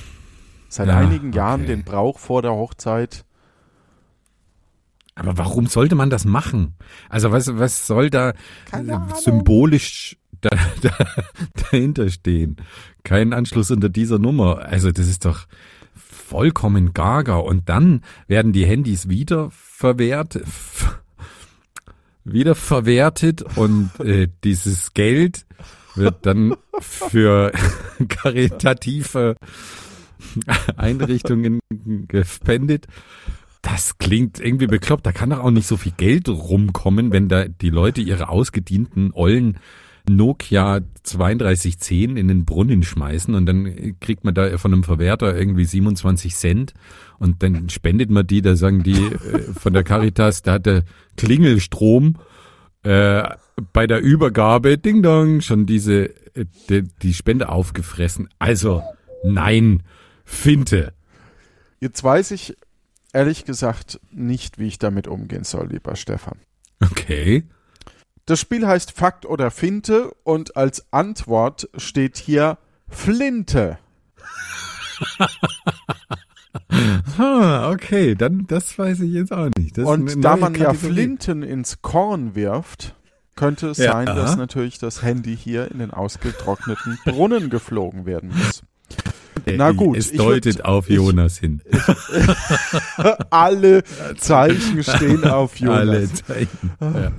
Seit 0.69 0.89
ja, 0.89 0.99
einigen 0.99 1.33
Jahren 1.33 1.63
okay. 1.63 1.75
den 1.75 1.85
Brauch 1.85 2.19
vor 2.19 2.43
der 2.43 2.53
Hochzeit. 2.53 3.25
Aber 5.15 5.39
warum 5.39 5.67
sollte 5.67 5.95
man 5.95 6.11
das 6.11 6.25
machen? 6.25 6.75
Also 7.09 7.33
was, 7.33 7.57
was 7.59 7.87
soll 7.87 8.11
da 8.11 8.35
symbolisch 9.23 10.19
da, 10.51 10.59
da, 10.89 11.07
dahinter 11.71 12.09
stehen? 12.11 12.57
Kein 13.05 13.33
Anschluss 13.33 13.71
unter 13.71 13.89
dieser 13.89 14.19
Nummer. 14.19 14.59
Also 14.61 14.91
das 14.93 15.09
ist 15.09 15.25
doch 15.25 15.47
vollkommen 15.95 16.93
gaga. 16.93 17.37
Und 17.37 17.69
dann 17.69 18.03
werden 18.27 18.53
die 18.53 18.67
Handys 18.67 19.09
wieder 19.09 19.51
verwehrt, 19.51 20.41
wiederverwertet 22.25 23.43
und 23.57 23.91
äh, 24.01 24.29
dieses 24.43 24.93
Geld 24.95 25.47
wird 25.95 26.27
dann 26.27 26.55
für 26.81 27.53
karitative 28.09 29.37
Einrichtungen 30.77 31.61
gespendet. 32.09 32.87
Das 33.63 33.99
klingt 33.99 34.39
irgendwie 34.39 34.67
bekloppt. 34.67 35.07
Da 35.07 35.13
kann 35.13 35.31
doch 35.31 35.41
auch 35.41 35.51
nicht 35.51 35.67
so 35.67 35.77
viel 35.77 35.93
Geld 35.97 36.29
rumkommen, 36.29 37.13
wenn 37.13 37.29
da 37.29 37.49
die 37.49 37.71
Leute 37.71 38.01
ihre 38.01 38.29
ausgedienten 38.29 39.11
Ollen 39.13 39.59
Nokia 40.09 40.81
3210 41.03 42.17
in 42.17 42.29
den 42.29 42.45
Brunnen 42.45 42.83
schmeißen 42.83 43.35
und 43.35 43.47
dann 43.47 43.99
kriegt 44.01 44.25
man 44.25 44.35
da 44.35 44.59
von 44.59 44.73
einem 44.73 44.85
Verwerter 44.85 45.37
irgendwie 45.37 45.65
27 45.65 46.35
Cent 46.35 46.75
und 47.19 47.43
dann 47.43 47.69
spendet 47.69 48.11
man 48.11 48.27
die, 48.27 48.43
da 48.43 48.57
sagen 48.57 48.83
die 48.83 48.93
äh, 48.93 49.53
von 49.59 49.73
der 49.73 49.85
Caritas, 49.85 50.43
da 50.43 50.55
hat 50.55 50.67
der 50.67 50.85
Klingelstrom 51.17 52.17
äh, 52.83 53.23
bei 53.73 53.87
der 53.87 54.01
Übergabe, 54.01 54.79
ding 54.79 55.03
dong, 55.03 55.41
schon 55.41 55.67
diese 55.67 56.07
äh, 56.35 56.47
die, 56.69 56.85
die 57.03 57.15
Spende 57.15 57.49
aufgefressen. 57.49 58.29
Also 58.39 58.83
nein, 59.25 59.83
Finte. 60.25 60.93
Jetzt 61.81 62.03
weiß 62.03 62.33
ich 62.33 62.57
ehrlich 63.13 63.45
gesagt 63.45 64.01
nicht, 64.11 64.59
wie 64.59 64.67
ich 64.67 64.79
damit 64.79 65.09
umgehen 65.09 65.45
soll, 65.45 65.69
lieber 65.69 65.97
Stefan. 65.97 66.39
Okay. 66.81 67.45
Das 68.27 68.41
Spiel 68.41 68.67
heißt 68.67 68.91
Fakt 68.91 69.25
oder 69.25 69.53
Finte 69.53 70.11
und 70.25 70.57
als 70.57 70.87
Antwort 70.91 71.69
steht 71.77 72.17
hier 72.17 72.59
Flinte. 72.89 73.79
ah, 77.19 77.71
okay, 77.71 78.17
dann 78.17 78.47
das 78.49 78.77
weiß 78.77 79.01
ich 79.01 79.13
jetzt 79.13 79.33
auch 79.33 79.49
nicht. 79.57 79.79
Das 79.79 79.87
und 79.87 80.25
da 80.25 80.37
man 80.37 80.55
Kategorie. 80.55 80.61
ja 80.61 80.75
Flinten 80.75 81.43
ins 81.45 81.83
Korn 81.83 82.35
wirft, 82.35 82.97
könnte 83.37 83.69
es 83.69 83.79
ja. 83.79 83.93
sein, 83.93 84.07
dass 84.07 84.37
natürlich 84.37 84.81
das 84.81 85.03
Handy 85.03 85.37
hier 85.37 85.71
in 85.71 85.79
den 85.79 85.93
ausgetrockneten 85.93 86.99
Brunnen 87.05 87.49
geflogen 87.49 88.07
werden 88.07 88.31
muss. 88.31 88.65
Na 89.45 89.71
gut. 89.71 89.97
Es 89.97 90.13
deutet 90.13 90.57
würd, 90.57 90.65
auf 90.65 90.91
Jonas 90.91 91.35
ich, 91.37 91.41
hin. 91.41 91.63
alle 93.31 93.85
Zeichen 94.19 94.83
stehen 94.83 95.25
auf 95.25 95.61
Jonas. 95.61 95.79
Alle 95.79 96.13
Zeichen. 96.13 96.71
Ja. 96.81 97.13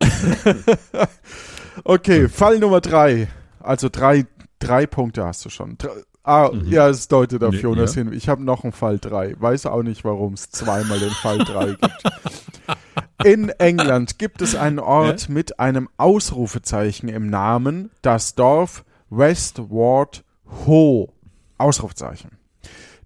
okay, 1.84 2.28
Fall 2.28 2.58
Nummer 2.58 2.80
drei. 2.80 3.28
Also 3.60 3.88
drei, 3.88 4.26
drei 4.58 4.86
Punkte 4.86 5.24
hast 5.24 5.44
du 5.44 5.50
schon. 5.50 5.76
ah, 6.22 6.50
mhm. 6.52 6.68
ja, 6.68 6.88
es 6.88 7.08
deutet 7.08 7.42
auf 7.42 7.54
nee, 7.54 7.60
Jonas 7.60 7.94
ja. 7.94 8.02
hin. 8.02 8.12
Ich 8.12 8.28
habe 8.28 8.42
noch 8.42 8.64
einen 8.64 8.72
Fall 8.72 8.98
drei. 8.98 9.34
Weiß 9.38 9.66
auch 9.66 9.82
nicht, 9.82 10.04
warum 10.04 10.34
es 10.34 10.50
zweimal 10.50 10.98
den 10.98 11.10
Fall 11.10 11.38
drei 11.38 11.66
gibt. 11.70 12.02
In 13.24 13.48
England 13.48 14.18
gibt 14.18 14.42
es 14.42 14.54
einen 14.54 14.78
Ort 14.78 15.28
ja? 15.28 15.34
mit 15.34 15.58
einem 15.58 15.88
Ausrufezeichen 15.96 17.08
im 17.08 17.30
Namen, 17.30 17.90
das 18.02 18.34
Dorf 18.34 18.84
Westward 19.10 20.22
Ho. 20.66 21.12
Ausrufezeichen. 21.58 22.35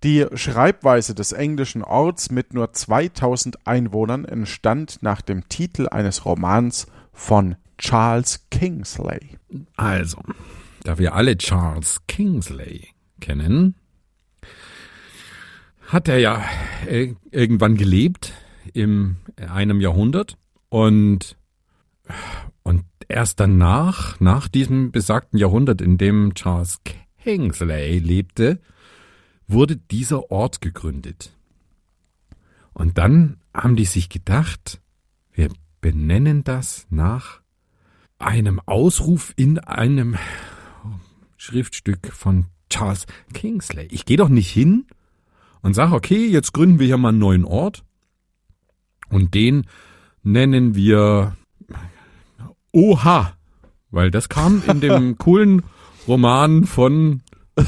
Die 0.02 0.26
Schreibweise 0.32 1.14
des 1.14 1.32
englischen 1.32 1.84
Orts 1.84 2.30
mit 2.30 2.54
nur 2.54 2.72
2000 2.72 3.66
Einwohnern 3.66 4.24
entstand 4.24 5.02
nach 5.02 5.20
dem 5.20 5.48
Titel 5.50 5.88
eines 5.88 6.24
Romans 6.24 6.86
von 7.12 7.56
Charles 7.76 8.46
Kingsley. 8.50 9.38
Also, 9.76 10.22
da 10.84 10.98
wir 10.98 11.14
alle 11.14 11.36
Charles 11.36 12.00
Kingsley 12.08 12.88
kennen, 13.20 13.74
hat 15.88 16.08
er 16.08 16.18
ja 16.18 16.44
äh, 16.86 17.14
irgendwann 17.30 17.76
gelebt 17.76 18.32
in 18.72 19.16
einem 19.36 19.80
Jahrhundert 19.80 20.38
und 20.70 21.36
und 22.62 22.84
erst 23.08 23.40
danach, 23.40 24.18
nach 24.20 24.48
diesem 24.48 24.92
besagten 24.92 25.38
Jahrhundert, 25.38 25.80
in 25.80 25.98
dem 25.98 26.34
Charles 26.34 26.78
Kingsley 27.22 27.98
lebte, 27.98 28.60
wurde 29.50 29.76
dieser 29.76 30.30
Ort 30.30 30.60
gegründet. 30.60 31.36
Und 32.72 32.98
dann 32.98 33.38
haben 33.54 33.76
die 33.76 33.84
sich 33.84 34.08
gedacht, 34.08 34.80
wir 35.32 35.50
benennen 35.80 36.44
das 36.44 36.86
nach 36.90 37.40
einem 38.18 38.60
Ausruf 38.66 39.32
in 39.36 39.58
einem 39.58 40.16
Schriftstück 41.36 42.12
von 42.12 42.46
Charles 42.68 43.06
Kingsley. 43.32 43.86
Ich 43.90 44.04
gehe 44.04 44.16
doch 44.16 44.28
nicht 44.28 44.50
hin 44.50 44.86
und 45.62 45.74
sage, 45.74 45.94
okay, 45.94 46.26
jetzt 46.26 46.52
gründen 46.52 46.78
wir 46.78 46.86
hier 46.86 46.98
mal 46.98 47.08
einen 47.08 47.18
neuen 47.18 47.44
Ort. 47.44 47.84
Und 49.08 49.34
den 49.34 49.66
nennen 50.22 50.74
wir 50.74 51.36
Oha, 52.72 53.36
weil 53.90 54.10
das 54.10 54.28
kam 54.28 54.62
in 54.66 54.80
dem 54.80 55.18
coolen 55.18 55.62
Roman 56.06 56.64
von 56.64 57.22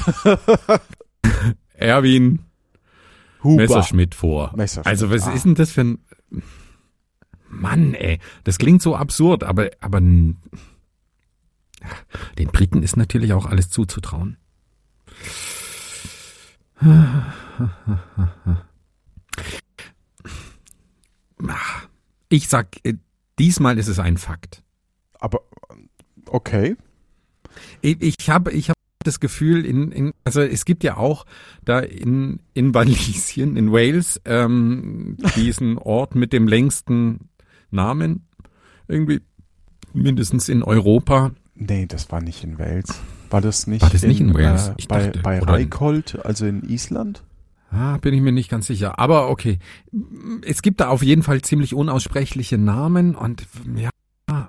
Erwin 1.83 2.41
Huber. 3.43 3.62
Messerschmidt 3.62 4.15
vor. 4.15 4.53
Messerschmidt. 4.57 4.87
Also 4.87 5.11
was 5.11 5.27
ah. 5.27 5.33
ist 5.33 5.45
denn 5.45 5.55
das 5.55 5.73
für 5.73 5.83
ein 5.83 5.99
Mann, 7.49 7.95
ey, 7.95 8.19
das 8.45 8.59
klingt 8.59 8.81
so 8.81 8.97
absurd, 8.97 9.45
aber 9.45 9.71
aber 9.81 10.01
den 10.01 10.37
Briten 12.53 12.83
ist 12.83 12.97
natürlich 12.97 13.33
auch 13.33 13.47
alles 13.47 13.69
zuzutrauen. 13.71 14.39
Ich 22.29 22.49
sag, 22.49 22.79
äh, 22.85 22.95
diesmal 23.39 23.79
ist 23.79 23.89
es 23.89 23.99
ein 23.99 24.17
Fakt. 24.17 24.62
Aber 25.15 25.41
okay. 26.27 26.77
Ich, 27.81 28.01
ich 28.01 28.31
habe 28.31 28.53
ich 28.53 28.71
hab 28.71 28.77
das 29.02 29.21
Gefühl, 29.21 29.64
in, 29.64 29.92
in, 29.92 30.12
also 30.25 30.40
es 30.40 30.64
gibt 30.64 30.85
ja 30.85 30.97
auch 30.97 31.25
da 31.64 31.80
in, 31.80 32.40
in 32.54 32.75
Walisien, 32.75 33.56
in 33.56 33.73
Wales, 33.73 34.21
ähm, 34.25 35.16
diesen 35.37 35.78
Ort 35.78 36.14
mit 36.14 36.32
dem 36.32 36.49
längsten 36.49 37.28
Namen. 37.71 38.26
Irgendwie 38.88 39.21
mindestens 39.92 40.49
in 40.49 40.62
Europa. 40.62 41.32
Nee, 41.54 41.87
das 41.87 42.11
war 42.11 42.21
nicht 42.21 42.44
in 42.44 42.59
Wales. 42.59 43.00
War 43.30 43.40
das 43.40 43.66
nicht, 43.66 43.82
war 43.82 43.90
das 43.90 44.02
in, 44.02 44.09
nicht 44.11 44.21
in 44.21 44.35
Wales? 44.35 44.68
Äh, 44.68 44.75
bei 44.88 45.06
dachte, 45.06 45.21
bei 45.21 45.38
Reykholt, 45.38 46.25
also 46.25 46.47
in 46.47 46.62
Island? 46.68 47.23
Ah, 47.71 47.97
bin 47.97 48.12
ich 48.12 48.21
mir 48.21 48.32
nicht 48.32 48.50
ganz 48.50 48.66
sicher. 48.66 48.99
Aber 48.99 49.30
okay. 49.30 49.59
Es 50.44 50.61
gibt 50.61 50.80
da 50.80 50.88
auf 50.88 51.02
jeden 51.02 51.23
Fall 51.23 51.40
ziemlich 51.40 51.75
unaussprechliche 51.75 52.59
Namen 52.59 53.14
und 53.14 53.47
ja, 53.76 53.88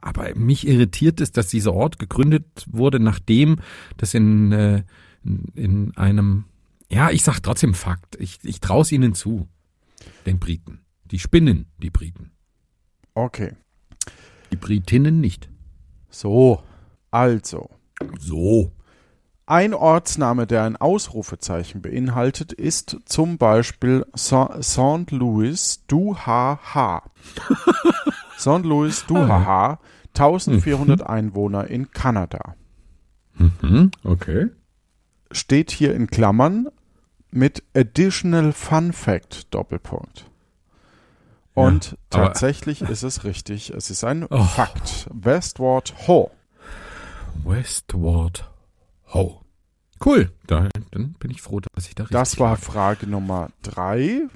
aber 0.02 0.36
mich 0.36 0.68
irritiert 0.68 1.22
es, 1.22 1.32
dass 1.32 1.48
dieser 1.48 1.74
Ort 1.74 2.00
gegründet 2.00 2.46
wurde, 2.70 3.00
nachdem 3.00 3.60
das 3.98 4.14
in, 4.14 4.52
äh, 4.52 4.84
in 5.56 5.96
einem, 5.96 6.46
ja, 6.90 7.10
ich 7.10 7.24
sag 7.24 7.42
trotzdem 7.42 7.74
Fakt. 7.74 8.16
Ich, 8.20 8.40
ich 8.44 8.62
traue 8.62 8.82
es 8.82 8.92
ihnen 8.92 9.14
zu, 9.14 9.48
den 10.26 10.40
Briten. 10.40 10.82
Die 11.06 11.20
spinnen, 11.20 11.68
die 11.78 11.90
Briten. 11.90 12.32
Okay. 13.14 13.54
Die 14.52 14.58
Britinnen 14.58 15.20
nicht. 15.22 15.50
So, 16.10 16.64
also. 17.12 17.70
So. 18.20 18.72
Ein 19.46 19.74
Ortsname, 19.74 20.48
der 20.48 20.64
ein 20.64 20.78
Ausrufezeichen 20.78 21.82
beinhaltet, 21.82 22.54
ist 22.54 22.98
zum 23.06 23.38
Beispiel 23.38 24.06
St. 24.16 25.12
Louis 25.12 25.84
du 25.88 26.16
Ha 26.16 26.60
Ha. 26.74 27.04
St. 28.38 28.63
Louis 28.63 29.06
du 29.08 29.18
Ha 29.18 29.46
Ha, 29.46 29.80
1400 30.16 31.00
mhm. 31.00 31.06
Einwohner 31.06 31.68
in 31.68 31.92
Kanada. 31.92 32.56
Mhm, 33.36 33.92
okay. 34.04 34.50
Steht 35.32 35.72
hier 35.72 35.96
in 35.96 36.08
Klammern 36.08 36.68
mit 37.32 37.63
Additional 37.75 38.54
Fun 38.54 38.94
Fact 38.94 39.54
Doppelpunkt. 39.54 40.30
Und 41.54 41.92
ja, 41.92 41.98
tatsächlich 42.10 42.82
ist 42.82 43.04
es 43.04 43.24
richtig. 43.24 43.72
Es 43.72 43.90
ist 43.90 44.04
ein 44.04 44.25
oh. 44.30 44.44
Fakt. 44.44 45.08
Westward 45.12 45.94
Ho. 46.08 46.32
Westward 47.44 48.52
Ho. 49.13 49.42
Cool. 50.04 50.32
Da, 50.48 50.68
dann 50.92 51.13
bin 51.13 51.32
ich 51.32 51.42
froh, 51.42 51.60
dass 51.60 51.88
ich 51.88 51.96
da 51.96 52.04
richtig 52.04 52.13
Das 52.13 52.40
war 52.40 52.52
lag. 52.52 52.60
Frage 52.60 53.08
Nummer 53.08 53.50
drei. 53.62 54.28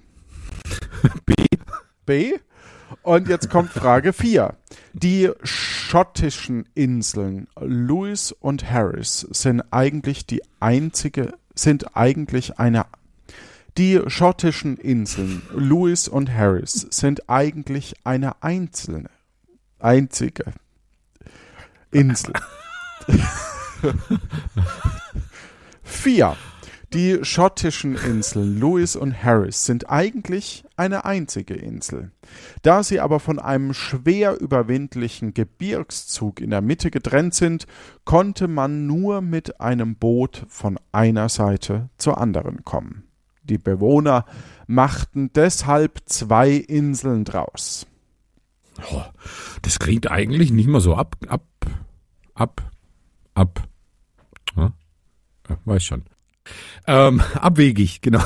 B. 1.25 1.33
B. 2.05 2.33
Und 3.07 3.29
jetzt 3.29 3.49
kommt 3.49 3.71
Frage 3.71 4.11
vier. 4.11 4.57
Die 4.91 5.31
schottischen 5.41 6.67
Inseln 6.75 7.47
Lewis 7.57 8.33
und 8.33 8.69
Harris 8.69 9.25
sind 9.31 9.63
eigentlich 9.71 10.25
die 10.25 10.41
einzige, 10.59 11.31
sind 11.55 11.95
eigentlich 11.95 12.59
eine 12.59 12.85
die 13.77 14.01
schottischen 14.07 14.75
Inseln 14.75 15.41
Lewis 15.55 16.09
und 16.09 16.33
Harris 16.33 16.85
sind 16.89 17.29
eigentlich 17.29 17.95
eine 18.03 18.43
einzelne, 18.43 19.09
einzige 19.79 20.43
Insel. 21.91 22.33
Vier. 25.81 26.35
Die 26.93 27.19
schottischen 27.21 27.95
Inseln 27.95 28.61
Lewis 28.61 28.95
und 28.95 29.21
Harris 29.21 29.65
sind 29.65 29.89
eigentlich 29.89 30.63
eine 30.77 31.03
einzige 31.03 31.53
Insel. 31.53 32.11
Da 32.61 32.81
sie 32.81 33.01
aber 33.01 33.19
von 33.19 33.39
einem 33.39 33.73
schwer 33.73 34.39
überwindlichen 34.39 35.33
Gebirgszug 35.33 36.39
in 36.39 36.49
der 36.49 36.61
Mitte 36.61 36.89
getrennt 36.89 37.35
sind, 37.35 37.67
konnte 38.05 38.47
man 38.47 38.87
nur 38.87 39.19
mit 39.19 39.59
einem 39.59 39.97
Boot 39.97 40.45
von 40.47 40.79
einer 40.93 41.27
Seite 41.27 41.89
zur 41.97 42.19
anderen 42.19 42.63
kommen. 42.63 43.03
Die 43.43 43.57
Bewohner 43.57 44.25
machten 44.65 45.31
deshalb 45.33 45.99
zwei 46.05 46.51
Inseln 46.51 47.25
draus. 47.25 47.85
Oh, 48.91 49.03
das 49.61 49.79
klingt 49.79 50.09
eigentlich 50.09 50.51
nicht 50.51 50.67
mal 50.69 50.81
so 50.81 50.95
ab, 50.95 51.17
ab, 51.27 51.43
ab, 52.33 52.71
ab. 53.33 53.67
Ja, 54.55 54.71
weiß 55.65 55.83
schon. 55.83 56.03
Ähm, 56.85 57.21
abwegig, 57.33 58.01
genau. 58.01 58.23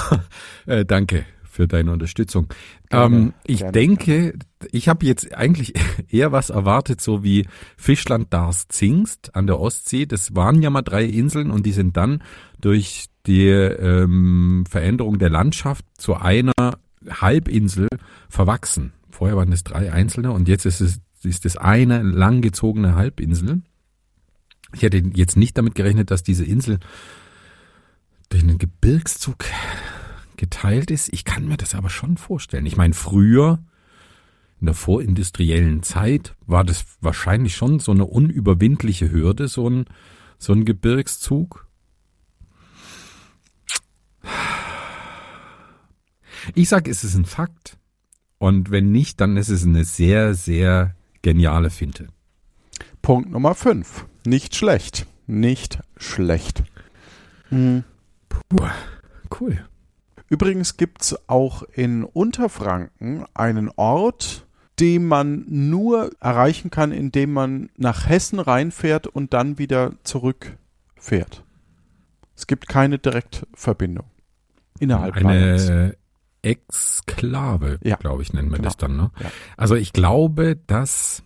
Äh, 0.66 0.86
danke 0.86 1.26
für 1.44 1.68
deine 1.68 1.92
Unterstützung. 1.92 2.48
Gerne, 2.90 3.16
ähm, 3.16 3.34
ich 3.46 3.60
gerne, 3.60 3.72
denke, 3.74 4.34
ich 4.72 4.88
habe 4.88 5.06
jetzt 5.06 5.36
eigentlich 5.36 5.74
eher 6.10 6.32
was 6.32 6.50
erwartet, 6.50 7.02
so 7.02 7.24
wie 7.24 7.46
Fischland 7.78 8.34
Dars 8.34 8.68
Zingst 8.70 9.36
an 9.36 9.48
der 9.48 9.60
Ostsee. 9.60 10.06
Das 10.06 10.36
waren 10.36 10.62
ja 10.62 10.70
mal 10.70 10.82
drei 10.82 11.04
Inseln 11.04 11.52
und 11.52 11.66
die 11.66 11.74
sind 11.74 11.98
dann 11.98 12.24
durch 12.62 13.06
die 13.26 13.48
ähm, 13.48 14.64
Veränderung 14.70 15.20
der 15.20 15.30
Landschaft 15.30 15.86
zu 15.98 16.16
einer 16.16 16.54
Halbinsel 17.10 17.88
verwachsen. 18.30 18.94
Vorher 19.12 19.38
waren 19.38 19.52
es 19.52 19.64
drei 19.64 19.92
einzelne 19.92 20.32
und 20.32 20.48
jetzt 20.48 20.66
ist 20.66 20.82
es 20.82 21.02
ist 21.24 21.46
es 21.46 21.58
eine 21.58 22.02
langgezogene 22.02 22.96
Halbinsel. 22.96 23.62
Ich 24.74 24.82
hätte 24.82 25.04
jetzt 25.14 25.38
nicht 25.38 25.58
damit 25.58 25.76
gerechnet, 25.76 26.12
dass 26.12 26.24
diese 26.24 26.46
Insel 26.46 26.80
durch 28.32 28.44
einen 28.44 28.58
Gebirgszug 28.58 29.46
geteilt 30.38 30.90
ist. 30.90 31.14
Ich 31.14 31.26
kann 31.26 31.48
mir 31.48 31.58
das 31.58 31.76
aber 31.76 31.90
schon 31.90 32.18
vorstellen. 32.18 32.66
Ich 32.66 32.78
meine, 32.78 32.94
früher, 32.94 33.60
in 34.60 34.66
der 34.66 34.76
vorindustriellen 34.76 35.84
Zeit, 35.84 36.36
war 36.48 36.64
das 36.64 36.86
wahrscheinlich 37.02 37.56
schon 37.56 37.80
so 37.80 37.92
eine 37.92 38.06
unüberwindliche 38.06 39.12
Hürde, 39.12 39.48
so 39.48 39.70
ein, 39.70 39.86
so 40.38 40.54
ein 40.54 40.66
Gebirgszug. 40.66 41.68
Ich 46.56 46.70
sag, 46.70 46.88
es 46.88 47.04
ist 47.04 47.16
ein 47.16 47.26
Fakt. 47.26 47.78
Und 48.38 48.72
wenn 48.72 48.92
nicht, 48.92 49.22
dann 49.22 49.38
ist 49.38 49.50
es 49.50 49.64
eine 49.64 49.84
sehr, 49.84 50.34
sehr 50.34 50.96
geniale 51.22 51.70
Finte. 51.70 52.08
Punkt 53.02 53.30
Nummer 53.30 53.54
5. 53.54 54.06
Nicht 54.26 54.56
schlecht. 54.56 55.06
Nicht 55.28 55.80
schlecht. 55.98 56.64
Mhm. 57.52 57.84
Puh, 58.50 58.68
cool. 59.40 59.66
Übrigens 60.30 60.78
gibt 60.78 61.02
es 61.02 61.30
auch 61.30 61.64
in 61.64 62.04
Unterfranken 62.04 63.26
einen 63.34 63.70
Ort, 63.76 64.48
den 64.80 65.06
man 65.06 65.46
nur 65.48 66.12
erreichen 66.20 66.72
kann, 66.72 66.92
indem 66.92 67.34
man 67.34 67.70
nach 67.78 68.08
Hessen 68.08 68.40
reinfährt 68.40 69.08
und 69.08 69.34
dann 69.34 69.58
wieder 69.58 69.94
zurückfährt. 70.04 71.44
Es 72.36 72.48
gibt 72.48 72.68
keine 72.68 72.98
Direktverbindung 72.98 74.06
innerhalb 74.80 75.16
Eine 75.18 75.26
Bayerns. 75.26 75.96
Exklave, 76.44 77.78
ja. 77.84 77.98
glaube 77.98 78.24
ich, 78.24 78.34
nennen 78.34 78.50
wir 78.50 78.58
genau. 78.58 78.70
das 78.70 78.78
dann. 78.78 78.98
Ne? 78.98 79.12
Ja. 79.20 79.32
Also 79.58 79.76
ich 79.76 79.94
glaube, 79.94 80.58
dass 80.66 81.22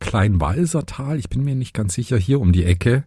Kleinwalsertal, 0.00 1.18
ich 1.18 1.28
bin 1.28 1.44
mir 1.44 1.54
nicht 1.54 1.74
ganz 1.74 1.94
sicher, 1.94 2.16
hier 2.16 2.40
um 2.40 2.52
die 2.52 2.64
Ecke, 2.64 3.04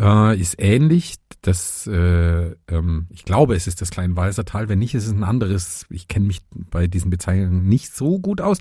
äh, 0.00 0.38
ist 0.38 0.56
ähnlich. 0.58 1.16
Das, 1.42 1.86
äh, 1.86 2.54
ähm, 2.68 3.06
ich 3.10 3.24
glaube, 3.24 3.54
es 3.54 3.66
ist 3.66 3.82
das 3.82 3.90
Kleinwalsertal. 3.90 4.68
Wenn 4.68 4.78
nicht, 4.78 4.94
ist 4.94 5.06
es 5.06 5.12
ein 5.12 5.24
anderes. 5.24 5.86
Ich 5.90 6.08
kenne 6.08 6.26
mich 6.26 6.40
bei 6.50 6.86
diesen 6.86 7.10
Bezeichnungen 7.10 7.68
nicht 7.68 7.94
so 7.94 8.18
gut 8.18 8.40
aus. 8.40 8.58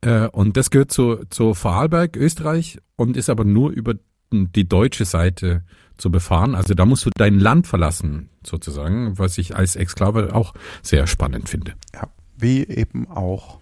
Äh, 0.00 0.26
und 0.28 0.56
das 0.56 0.70
gehört 0.70 0.90
zu, 0.90 1.24
zu 1.30 1.54
Vorarlberg, 1.54 2.16
Österreich, 2.16 2.78
und 2.96 3.16
ist 3.16 3.30
aber 3.30 3.44
nur 3.44 3.70
über 3.70 3.94
die 4.32 4.68
deutsche 4.68 5.04
Seite 5.04 5.62
zu 5.96 6.10
befahren. 6.10 6.56
Also 6.56 6.74
da 6.74 6.86
musst 6.86 7.06
du 7.06 7.10
dein 7.16 7.38
Land 7.38 7.68
verlassen, 7.68 8.30
sozusagen, 8.44 9.16
was 9.16 9.38
ich 9.38 9.54
als 9.54 9.76
Exklave 9.76 10.34
auch 10.34 10.54
sehr 10.82 11.06
spannend 11.06 11.48
finde. 11.48 11.74
Ja, 11.94 12.08
wie 12.36 12.66
eben 12.66 13.06
auch 13.06 13.60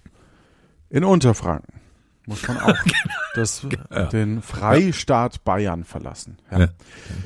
in 0.88 1.04
Unterfranken 1.04 1.81
muss 2.26 2.46
man 2.46 2.58
auch 2.58 2.66
genau. 2.84 3.14
das, 3.34 3.66
ja. 3.90 4.04
den 4.06 4.42
Freistaat 4.42 5.44
Bayern 5.44 5.84
verlassen. 5.84 6.38
Ja. 6.50 6.60
ja. 6.60 6.68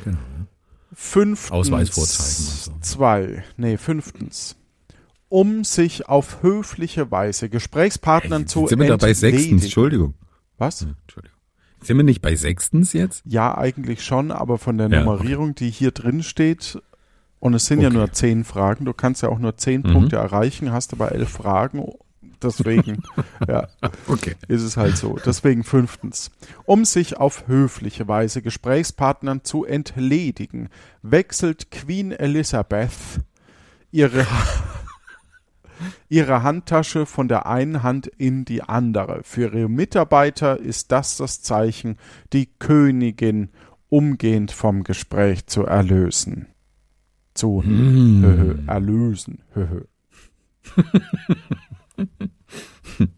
Genau. 0.04 0.18
Fünftens. 0.92 1.50
Ausweis 1.52 1.90
vorzeigen. 1.90 2.82
Zwei. 2.82 3.44
Nee, 3.56 3.76
fünftens. 3.76 4.56
um 5.28 5.64
sich 5.64 6.08
auf 6.08 6.42
höfliche 6.42 7.10
Weise 7.10 7.48
Gesprächspartnern 7.48 8.42
Hey, 8.42 8.46
zu 8.46 8.66
sind 8.66 8.78
wir 8.80 8.88
da 8.88 8.96
bei 8.96 9.12
sechstens? 9.12 9.64
Entschuldigung. 9.64 10.14
Was? 10.58 10.80
Ja, 10.82 10.88
Entschuldigung. 11.02 11.36
Sind 11.82 11.96
wir 11.98 12.04
nicht 12.04 12.22
bei 12.22 12.34
sechstens 12.34 12.92
jetzt? 12.94 13.22
Ja, 13.26 13.56
eigentlich 13.58 14.02
schon, 14.04 14.30
aber 14.30 14.56
von 14.58 14.78
der 14.78 14.88
Ja, 14.88 15.00
Nummerierung, 15.00 15.54
die 15.54 15.70
hier 15.70 15.90
drin 15.90 16.22
steht, 16.22 16.80
und 17.38 17.52
es 17.52 17.66
sind 17.66 17.80
ja 17.82 17.88
Okay. 17.88 17.96
nur 17.98 18.12
zehn 18.12 18.44
Fragen, 18.44 18.86
du 18.86 18.94
kannst 18.94 19.22
ja 19.22 19.28
auch 19.28 19.38
nur 19.38 19.56
zehn 19.58 19.82
Mhm. 19.82 19.92
Punkte 19.92 20.16
erreichen, 20.16 20.72
hast 20.72 20.94
aber 20.94 21.12
elf 21.12 21.28
Fragen, 21.28 21.84
deswegen, 22.42 23.02
ja, 23.48 23.68
Okay. 24.08 24.34
ist 24.48 24.62
es 24.62 24.76
halt 24.76 24.96
so. 24.96 25.18
Deswegen 25.24 25.64
fünftens. 25.64 26.30
Um 26.64 26.84
sich 26.84 27.16
auf 27.16 27.46
höfliche 27.48 28.08
Weise 28.08 28.42
Gesprächspartnern 28.42 29.44
zu 29.44 29.64
entledigen, 29.64 30.68
wechselt 31.02 31.70
Queen 31.70 32.12
Elizabeth 32.12 32.92
ihre, 33.90 34.26
ihre 36.08 36.42
Handtasche 36.42 37.06
von 37.06 37.28
der 37.28 37.46
einen 37.46 37.82
Hand 37.82 38.06
in 38.06 38.44
die 38.44 38.62
andere. 38.62 39.20
Für 39.22 39.54
ihre 39.54 39.68
Mitarbeiter 39.68 40.58
ist 40.58 40.92
das 40.92 41.16
das 41.16 41.42
Zeichen, 41.42 41.96
die 42.32 42.46
Königin 42.58 43.50
umgehend 43.88 44.50
vom 44.52 44.84
Gespräch 44.84 45.46
zu 45.46 45.64
erlösen. 45.64 46.46
Zu 47.34 47.62
höhö, 47.62 48.56
erlösen. 48.66 49.42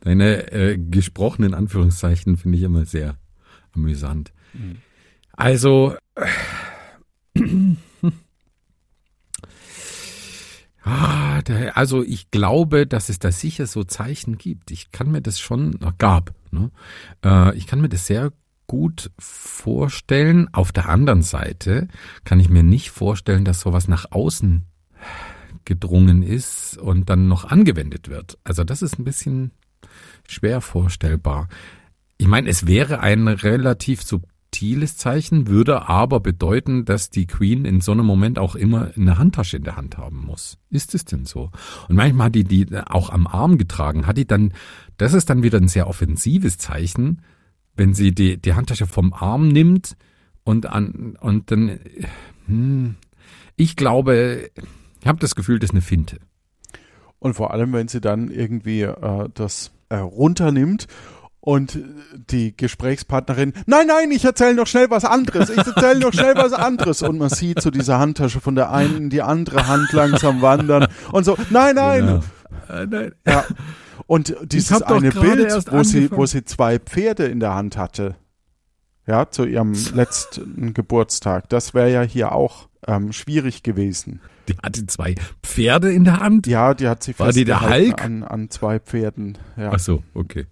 Deine 0.00 0.52
äh, 0.52 0.78
gesprochenen 0.78 1.54
Anführungszeichen 1.54 2.36
finde 2.36 2.58
ich 2.58 2.64
immer 2.64 2.84
sehr 2.84 3.16
amüsant. 3.72 4.32
Also, 5.32 5.96
ah, 10.82 11.42
da, 11.42 11.54
also 11.74 12.02
ich 12.02 12.30
glaube, 12.30 12.86
dass 12.86 13.08
es 13.08 13.18
da 13.18 13.32
sicher 13.32 13.66
so 13.66 13.84
Zeichen 13.84 14.38
gibt. 14.38 14.70
Ich 14.70 14.90
kann 14.92 15.10
mir 15.10 15.22
das 15.22 15.40
schon, 15.40 15.78
gab, 15.98 16.34
ne? 16.50 16.70
äh, 17.24 17.56
ich 17.56 17.66
kann 17.66 17.80
mir 17.80 17.88
das 17.88 18.06
sehr 18.06 18.32
gut 18.66 19.10
vorstellen. 19.18 20.48
Auf 20.52 20.72
der 20.72 20.88
anderen 20.88 21.22
Seite 21.22 21.88
kann 22.24 22.40
ich 22.40 22.48
mir 22.48 22.62
nicht 22.62 22.90
vorstellen, 22.90 23.44
dass 23.44 23.60
sowas 23.60 23.88
nach 23.88 24.10
außen 24.10 24.64
gedrungen 25.64 26.22
ist 26.22 26.78
und 26.78 27.10
dann 27.10 27.28
noch 27.28 27.44
angewendet 27.44 28.08
wird. 28.08 28.38
Also 28.44 28.64
das 28.64 28.82
ist 28.82 28.98
ein 28.98 29.04
bisschen 29.04 29.52
schwer 30.28 30.60
vorstellbar. 30.60 31.48
Ich 32.18 32.26
meine, 32.26 32.48
es 32.48 32.66
wäre 32.66 33.00
ein 33.00 33.26
relativ 33.28 34.02
subtiles 34.02 34.96
Zeichen, 34.96 35.48
würde 35.48 35.88
aber 35.88 36.20
bedeuten, 36.20 36.84
dass 36.84 37.10
die 37.10 37.26
Queen 37.26 37.64
in 37.64 37.80
so 37.80 37.92
einem 37.92 38.06
Moment 38.06 38.38
auch 38.38 38.54
immer 38.54 38.90
eine 38.96 39.18
Handtasche 39.18 39.56
in 39.56 39.64
der 39.64 39.76
Hand 39.76 39.98
haben 39.98 40.24
muss. 40.24 40.58
Ist 40.70 40.94
es 40.94 41.04
denn 41.04 41.24
so? 41.24 41.50
Und 41.88 41.96
manchmal 41.96 42.26
hat 42.26 42.34
die 42.34 42.44
die 42.44 42.66
auch 42.76 43.10
am 43.10 43.26
Arm 43.26 43.58
getragen. 43.58 44.06
Hat 44.06 44.18
die 44.18 44.26
dann, 44.26 44.52
das 44.98 45.14
ist 45.14 45.30
dann 45.30 45.42
wieder 45.42 45.58
ein 45.58 45.68
sehr 45.68 45.88
offensives 45.88 46.58
Zeichen, 46.58 47.22
wenn 47.74 47.94
sie 47.94 48.14
die, 48.14 48.40
die 48.40 48.54
Handtasche 48.54 48.86
vom 48.86 49.12
Arm 49.12 49.48
nimmt 49.48 49.96
und 50.44 50.66
an, 50.66 51.16
und 51.20 51.50
dann, 51.50 51.78
hm, 52.46 52.96
ich 53.56 53.76
glaube, 53.76 54.50
ich 55.02 55.08
habe 55.08 55.18
das 55.18 55.34
Gefühl, 55.34 55.58
das 55.58 55.70
ist 55.70 55.74
eine 55.74 55.82
Finte. 55.82 56.18
Und 57.18 57.34
vor 57.34 57.52
allem, 57.52 57.72
wenn 57.72 57.88
sie 57.88 58.00
dann 58.00 58.30
irgendwie 58.30 58.82
äh, 58.82 59.28
das 59.34 59.72
äh, 59.88 59.96
runternimmt 59.96 60.86
und 61.40 61.78
die 62.30 62.56
Gesprächspartnerin, 62.56 63.52
nein, 63.66 63.88
nein, 63.88 64.12
ich 64.12 64.24
erzähle 64.24 64.54
noch 64.54 64.68
schnell 64.68 64.90
was 64.90 65.04
anderes, 65.04 65.50
ich 65.50 65.58
erzähle 65.58 65.98
noch 65.98 66.12
schnell 66.12 66.36
was 66.36 66.52
anderes. 66.52 67.02
Und 67.02 67.18
man 67.18 67.30
sieht 67.30 67.60
so 67.60 67.70
diese 67.72 67.98
Handtasche 67.98 68.40
von 68.40 68.54
der 68.54 68.70
einen 68.70 68.96
in 68.96 69.10
die 69.10 69.22
andere 69.22 69.66
Hand 69.66 69.92
langsam 69.92 70.40
wandern 70.40 70.86
und 71.10 71.24
so, 71.24 71.36
nein, 71.50 71.74
nein. 71.74 72.22
Genau. 72.68 72.80
Äh, 72.80 72.86
nein. 72.86 73.12
Ja. 73.26 73.44
Und 74.06 74.36
dieses 74.42 74.82
eine 74.82 75.10
Bild, 75.10 75.72
wo 75.72 75.82
sie, 75.82 76.10
wo 76.12 76.26
sie 76.26 76.44
zwei 76.44 76.78
Pferde 76.78 77.26
in 77.26 77.40
der 77.40 77.54
Hand 77.54 77.76
hatte, 77.76 78.14
ja, 79.06 79.28
zu 79.28 79.44
ihrem 79.44 79.74
letzten 79.94 80.74
Geburtstag, 80.74 81.48
das 81.48 81.74
wäre 81.74 81.90
ja 81.90 82.02
hier 82.02 82.32
auch 82.32 82.68
ähm, 82.86 83.12
schwierig 83.12 83.62
gewesen. 83.62 84.20
Die 84.48 84.56
hatte 84.62 84.86
zwei 84.86 85.14
Pferde 85.42 85.92
in 85.92 86.04
der 86.04 86.20
Hand. 86.20 86.46
Ja, 86.46 86.74
die 86.74 86.88
hat 86.88 87.02
sie 87.02 87.16
War 87.18 87.32
die 87.32 87.44
der 87.44 87.60
Hulk? 87.60 88.02
An, 88.04 88.22
an 88.24 88.50
zwei 88.50 88.78
Pferden. 88.80 89.38
Ja. 89.56 89.70
Ach 89.74 89.78
so, 89.78 90.02
okay. 90.14 90.46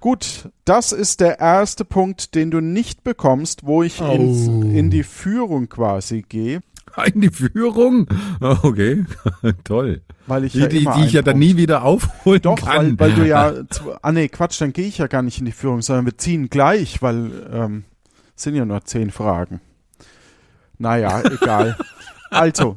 Gut, 0.00 0.50
das 0.64 0.92
ist 0.92 1.20
der 1.20 1.40
erste 1.40 1.84
Punkt, 1.84 2.34
den 2.34 2.50
du 2.50 2.60
nicht 2.60 3.04
bekommst, 3.04 3.64
wo 3.66 3.82
ich 3.82 4.00
ins, 4.00 4.48
Oh. 4.48 4.60
in 4.62 4.90
die 4.90 5.02
Führung 5.02 5.68
quasi 5.68 6.22
gehe, 6.28 6.60
In 7.12 7.22
die 7.22 7.30
Führung? 7.30 8.06
Ah, 8.40 8.58
Okay, 8.62 9.04
toll. 9.64 10.02
weil 10.26 10.44
ich 10.44 10.52
Die, 10.52 10.58
ja 10.60 10.66
die, 10.68 10.84
die 10.96 11.04
ich 11.06 11.12
ja 11.14 11.22
dann 11.22 11.38
nie 11.38 11.56
wieder 11.56 11.82
aufholen 11.84 12.42
Doch, 12.42 12.56
kann. 12.56 12.98
weil, 12.98 13.10
weil 13.10 13.12
du 13.14 13.26
ja, 13.26 13.52
ah 14.02 14.12
nee, 14.12 14.28
Quatsch, 14.28 14.60
dann 14.60 14.72
gehe 14.74 14.86
ich 14.86 14.98
ja 14.98 15.06
gar 15.06 15.22
nicht 15.22 15.38
in 15.38 15.46
die 15.46 15.52
Führung, 15.52 15.80
sondern 15.82 16.04
wir 16.04 16.18
ziehen 16.18 16.50
gleich, 16.50 17.00
weil 17.02 17.30
ähm, 17.52 17.84
sind 18.36 18.54
ja 18.56 18.64
nur 18.66 18.84
zehn 18.84 19.10
Fragen. 19.10 19.60
Naja, 20.78 21.22
egal. 21.24 21.76
Also, 22.30 22.76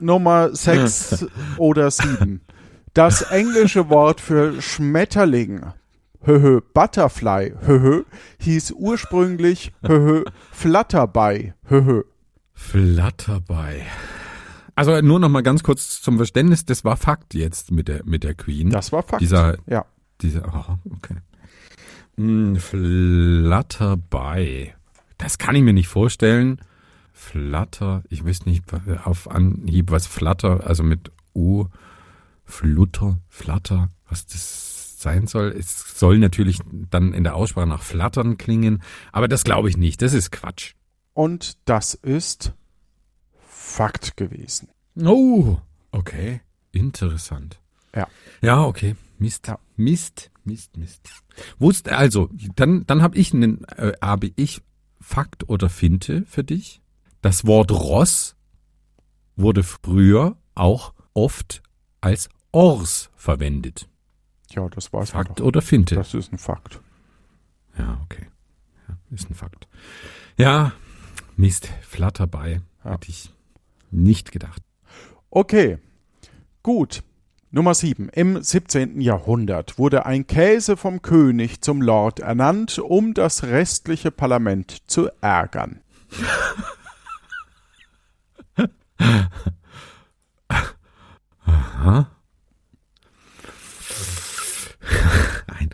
Nummer 0.00 0.54
sechs 0.54 1.26
oder 1.56 1.90
sieben. 1.90 2.42
Das 2.94 3.22
englische 3.22 3.88
Wort 3.90 4.20
für 4.20 4.62
Schmetterling, 4.62 5.62
höhö, 6.22 6.60
Butterfly, 6.74 7.54
höhö, 7.62 8.04
hieß 8.40 8.72
ursprünglich, 8.72 9.72
höhö, 9.82 10.24
Flutterby, 10.52 11.54
höhö. 11.64 12.02
Flatterbei. 12.54 13.84
Also 14.74 15.00
nur 15.00 15.18
noch 15.18 15.30
mal 15.30 15.42
ganz 15.42 15.62
kurz 15.62 16.02
zum 16.02 16.18
Verständnis, 16.18 16.64
das 16.64 16.84
war 16.84 16.96
Fakt 16.96 17.34
jetzt 17.34 17.70
mit 17.70 17.88
der 17.88 18.02
mit 18.04 18.24
der 18.24 18.34
Queen. 18.34 18.70
Das 18.70 18.92
war 18.92 19.02
Fakt. 19.02 19.22
Dieser 19.22 19.56
ja. 19.66 19.84
dieser 20.20 20.46
aha, 20.46 20.78
okay. 20.90 21.16
Hm, 22.16 22.56
Flatterbei. 22.56 24.75
Das 25.18 25.38
kann 25.38 25.56
ich 25.56 25.62
mir 25.62 25.72
nicht 25.72 25.88
vorstellen. 25.88 26.60
Flatter, 27.12 28.02
ich 28.10 28.24
weiß 28.24 28.44
nicht 28.44 28.64
auf 29.04 29.30
Anhieb 29.30 29.90
was 29.90 30.06
Flatter, 30.06 30.66
also 30.66 30.82
mit 30.82 31.10
U 31.34 31.66
Flutter, 32.44 33.18
Flatter, 33.28 33.88
was 34.08 34.26
das 34.26 35.00
sein 35.00 35.26
soll. 35.26 35.54
Es 35.58 35.98
soll 35.98 36.18
natürlich 36.18 36.60
dann 36.90 37.12
in 37.12 37.24
der 37.24 37.34
Aussprache 37.34 37.66
nach 37.66 37.82
Flattern 37.82 38.38
klingen, 38.38 38.82
aber 39.12 39.28
das 39.28 39.44
glaube 39.44 39.68
ich 39.68 39.76
nicht. 39.76 40.02
Das 40.02 40.12
ist 40.12 40.30
Quatsch. 40.30 40.74
Und 41.14 41.56
das 41.64 41.94
ist 41.94 42.52
Fakt 43.48 44.16
gewesen. 44.16 44.68
Oh, 44.96 45.58
okay. 45.90 46.40
Interessant. 46.72 47.58
Ja. 47.94 48.06
Ja, 48.42 48.64
okay. 48.64 48.96
Mist. 49.18 49.48
Ja. 49.48 49.58
Mist, 49.76 50.30
Mist, 50.44 50.76
Mist. 50.76 51.08
Wusste, 51.58 51.96
also, 51.96 52.30
dann, 52.54 52.86
dann 52.86 53.02
habe 53.02 53.16
ich 53.16 53.32
einen, 53.32 53.64
äh, 53.64 53.92
habe 54.00 54.30
ich 54.36 54.62
Fakt 55.06 55.48
oder 55.48 55.68
Finte 55.68 56.24
für 56.26 56.42
dich. 56.42 56.82
Das 57.22 57.46
Wort 57.46 57.70
Ross 57.70 58.34
wurde 59.36 59.62
früher 59.62 60.36
auch 60.56 60.94
oft 61.14 61.62
als 62.00 62.28
Ors 62.50 63.10
verwendet. 63.14 63.88
Ja, 64.50 64.68
das 64.68 64.92
weiß 64.92 65.14
man 65.14 65.24
Fakt 65.26 65.38
doch. 65.38 65.46
oder 65.46 65.62
Finte? 65.62 65.94
Das 65.94 66.12
ist 66.12 66.32
ein 66.32 66.38
Fakt. 66.38 66.80
Ja, 67.78 68.00
okay. 68.02 68.26
Ja, 68.88 68.98
ist 69.12 69.30
ein 69.30 69.34
Fakt. 69.34 69.68
Ja, 70.36 70.72
Mist, 71.36 71.70
Flatterbei. 71.82 72.60
Ja. 72.84 72.90
Hätte 72.94 73.08
ich 73.08 73.32
nicht 73.92 74.32
gedacht. 74.32 74.60
Okay, 75.30 75.78
gut. 76.64 77.04
Nummer 77.56 77.72
7. 77.72 78.10
Im 78.10 78.42
17. 78.42 79.00
Jahrhundert 79.00 79.78
wurde 79.78 80.04
ein 80.04 80.26
Käse 80.26 80.76
vom 80.76 81.00
König 81.00 81.62
zum 81.62 81.80
Lord 81.80 82.20
ernannt, 82.20 82.78
um 82.78 83.14
das 83.14 83.44
restliche 83.44 84.10
Parlament 84.10 84.82
zu 84.90 85.08
ärgern. 85.22 85.80
Aha. 91.46 92.10
Nein. 95.48 95.70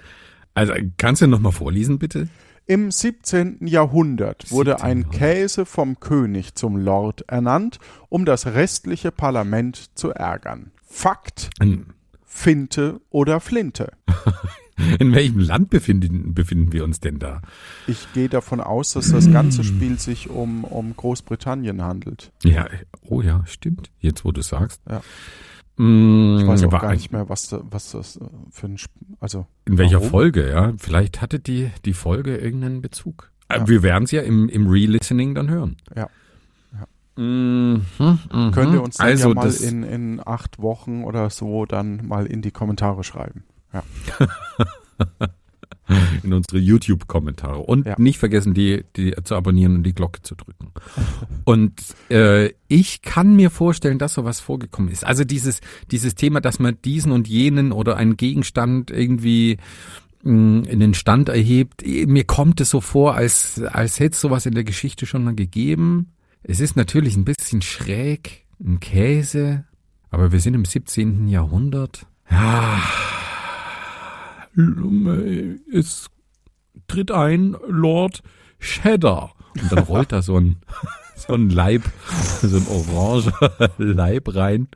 Also, 0.55 0.75
kannst 0.99 1.23
du 1.23 1.27
noch 1.27 1.41
mal 1.41 1.51
vorlesen, 1.51 1.99
bitte? 1.99 2.29
Im 2.67 2.93
17. 2.93 3.67
Jahrhundert 3.67 4.53
wurde 4.53 4.77
17. 4.79 4.87
ein. 4.87 5.11
Käse 5.11 5.67
vom 5.67 5.99
König 5.99 6.55
zum 6.55 6.77
Lord 6.77 7.25
ernannt, 7.27 7.81
um 8.09 8.25
das 8.25 8.47
restliche 8.47 9.11
Parlament 9.11 9.99
zu 9.99 10.11
ärgern. 10.11 10.71
Fakt, 10.93 11.49
In, 11.59 11.87
Finte 12.27 13.01
oder 13.09 13.41
Flinte? 13.41 13.93
in 14.99 15.15
welchem 15.15 15.39
Land 15.39 15.71
befinden, 15.71 16.35
befinden 16.35 16.73
wir 16.73 16.85
uns 16.85 17.01
denn 17.01 17.19
da? 17.19 17.41
Ich 17.87 18.13
gehe 18.13 18.29
davon 18.29 18.61
aus, 18.61 18.93
dass 18.93 19.11
das 19.11 19.33
ganze 19.33 19.65
Spiel 19.65 19.99
sich 19.99 20.29
um, 20.29 20.65
um 20.65 20.95
Großbritannien 20.95 21.81
handelt. 21.83 22.31
Ja, 22.45 22.67
oh 23.03 23.23
ja, 23.23 23.43
stimmt. 23.47 23.91
Jetzt, 24.01 24.25
wo 24.27 24.33
du 24.33 24.43
sagst. 24.43 24.83
Ja. 24.89 25.03
Mm, 25.77 26.37
Ich 26.41 26.47
weiß 26.47 26.65
auch 26.65 26.73
war 26.73 26.81
gar 26.83 26.93
nicht 26.93 27.11
mehr, 27.11 27.29
was, 27.31 27.57
was 27.71 27.93
das 27.93 28.17
äh, 28.17 28.25
für 28.51 28.67
ein, 28.67 28.75
Sp 28.77 28.93
also 29.19 29.47
In 29.65 29.79
welcher 29.79 29.97
warum? 29.97 30.11
Folge, 30.11 30.51
ja? 30.51 30.75
Vielleicht 30.77 31.23
hatte 31.23 31.41
die, 31.41 31.71
die 31.87 31.95
Folge 31.95 32.37
irgendeinen 32.37 32.83
Bezug. 32.83 33.31
Äh, 33.49 33.59
Ja. 33.61 33.69
Wir 33.69 33.83
werden 33.83 34.05
es 34.05 34.11
ja 34.11 34.21
im, 34.21 34.51
im 34.51 34.69
Re-Listening 34.69 35.35
dann 35.35 35.49
hören. 35.49 35.79
Ja. 35.97 36.09
Mhm, 37.17 37.85
mh. 37.99 38.51
Könnt 38.53 38.75
ihr 38.75 38.83
uns 38.83 38.97
dann 38.97 39.07
also 39.07 39.29
ja 39.29 39.35
mal 39.35 39.51
in, 39.51 39.83
in 39.83 40.21
acht 40.25 40.59
Wochen 40.59 41.05
oder 41.05 41.31
so 41.31 41.67
dann 41.67 42.07
mal 42.07 42.27
in 42.27 42.43
die 42.43 42.51
Kommentare 42.51 43.05
schreiben. 43.05 43.45
Ja. 43.73 43.83
in 46.23 46.33
unsere 46.33 46.59
YouTube-Kommentare. 46.59 47.59
Und 47.59 47.87
ja. 47.87 47.95
nicht 47.99 48.19
vergessen, 48.19 48.55
die, 48.55 48.85
die 48.97 49.15
zu 49.25 49.35
abonnieren 49.35 49.77
und 49.77 49.83
die 49.83 49.95
Glocke 49.95 50.23
zu 50.23 50.35
drücken. 50.35 50.73
und 51.45 51.81
äh, 52.11 52.53
ich 52.69 53.03
kann 53.03 53.37
mir 53.37 53.51
vorstellen, 53.51 53.99
dass 53.99 54.15
sowas 54.15 54.41
vorgekommen 54.41 54.91
ist. 54.91 55.05
Also 55.05 55.25
dieses, 55.25 55.61
dieses 55.91 56.15
Thema, 56.15 56.41
dass 56.41 56.59
man 56.59 56.79
diesen 56.85 57.13
und 57.13 57.29
jenen 57.29 57.73
oder 57.73 57.97
einen 57.97 58.17
Gegenstand 58.17 58.91
irgendwie 58.91 59.59
mh, 60.23 60.33
mm, 60.33 60.65
in 60.65 60.81
den 60.81 60.95
Stand 60.95 61.29
erhebt, 61.29 61.85
mir 61.85 62.25
kommt 62.25 62.61
es 62.61 62.71
so 62.71 62.81
vor, 62.81 63.15
als, 63.15 63.61
als 63.63 64.01
hätte 64.01 64.15
es 64.15 64.21
sowas 64.21 64.47
in 64.47 64.55
der 64.55 64.65
Geschichte 64.65 65.07
schon 65.07 65.25
mal 65.25 65.35
gegeben. 65.35 66.13
Es 66.45 66.59
ist 66.59 66.77
natürlich 66.77 67.17
ein 67.17 67.25
bisschen 67.25 67.63
schräg, 67.63 68.47
ein 68.59 68.81
Käse, 68.81 69.65
aber 70.11 70.33
wir 70.33 70.41
sind 70.41 70.55
im 70.55 70.65
17. 70.65 71.29
Jahrhundert. 71.29 72.07
Ja, 72.31 72.83
es 75.73 76.11
tritt 76.89 77.11
ein 77.11 77.57
Lord 77.69 78.23
Cheddar. 78.59 79.35
Und 79.61 79.71
dann 79.71 79.85
rollt 79.85 80.13
da 80.13 80.23
so 80.23 80.39
ein, 80.39 80.57
so 81.17 81.35
ein 81.35 81.49
Leib, 81.49 81.83
so 82.41 82.57
ein 82.57 82.67
oranger 82.67 83.53
Leib 83.79 84.35
rein 84.35 84.69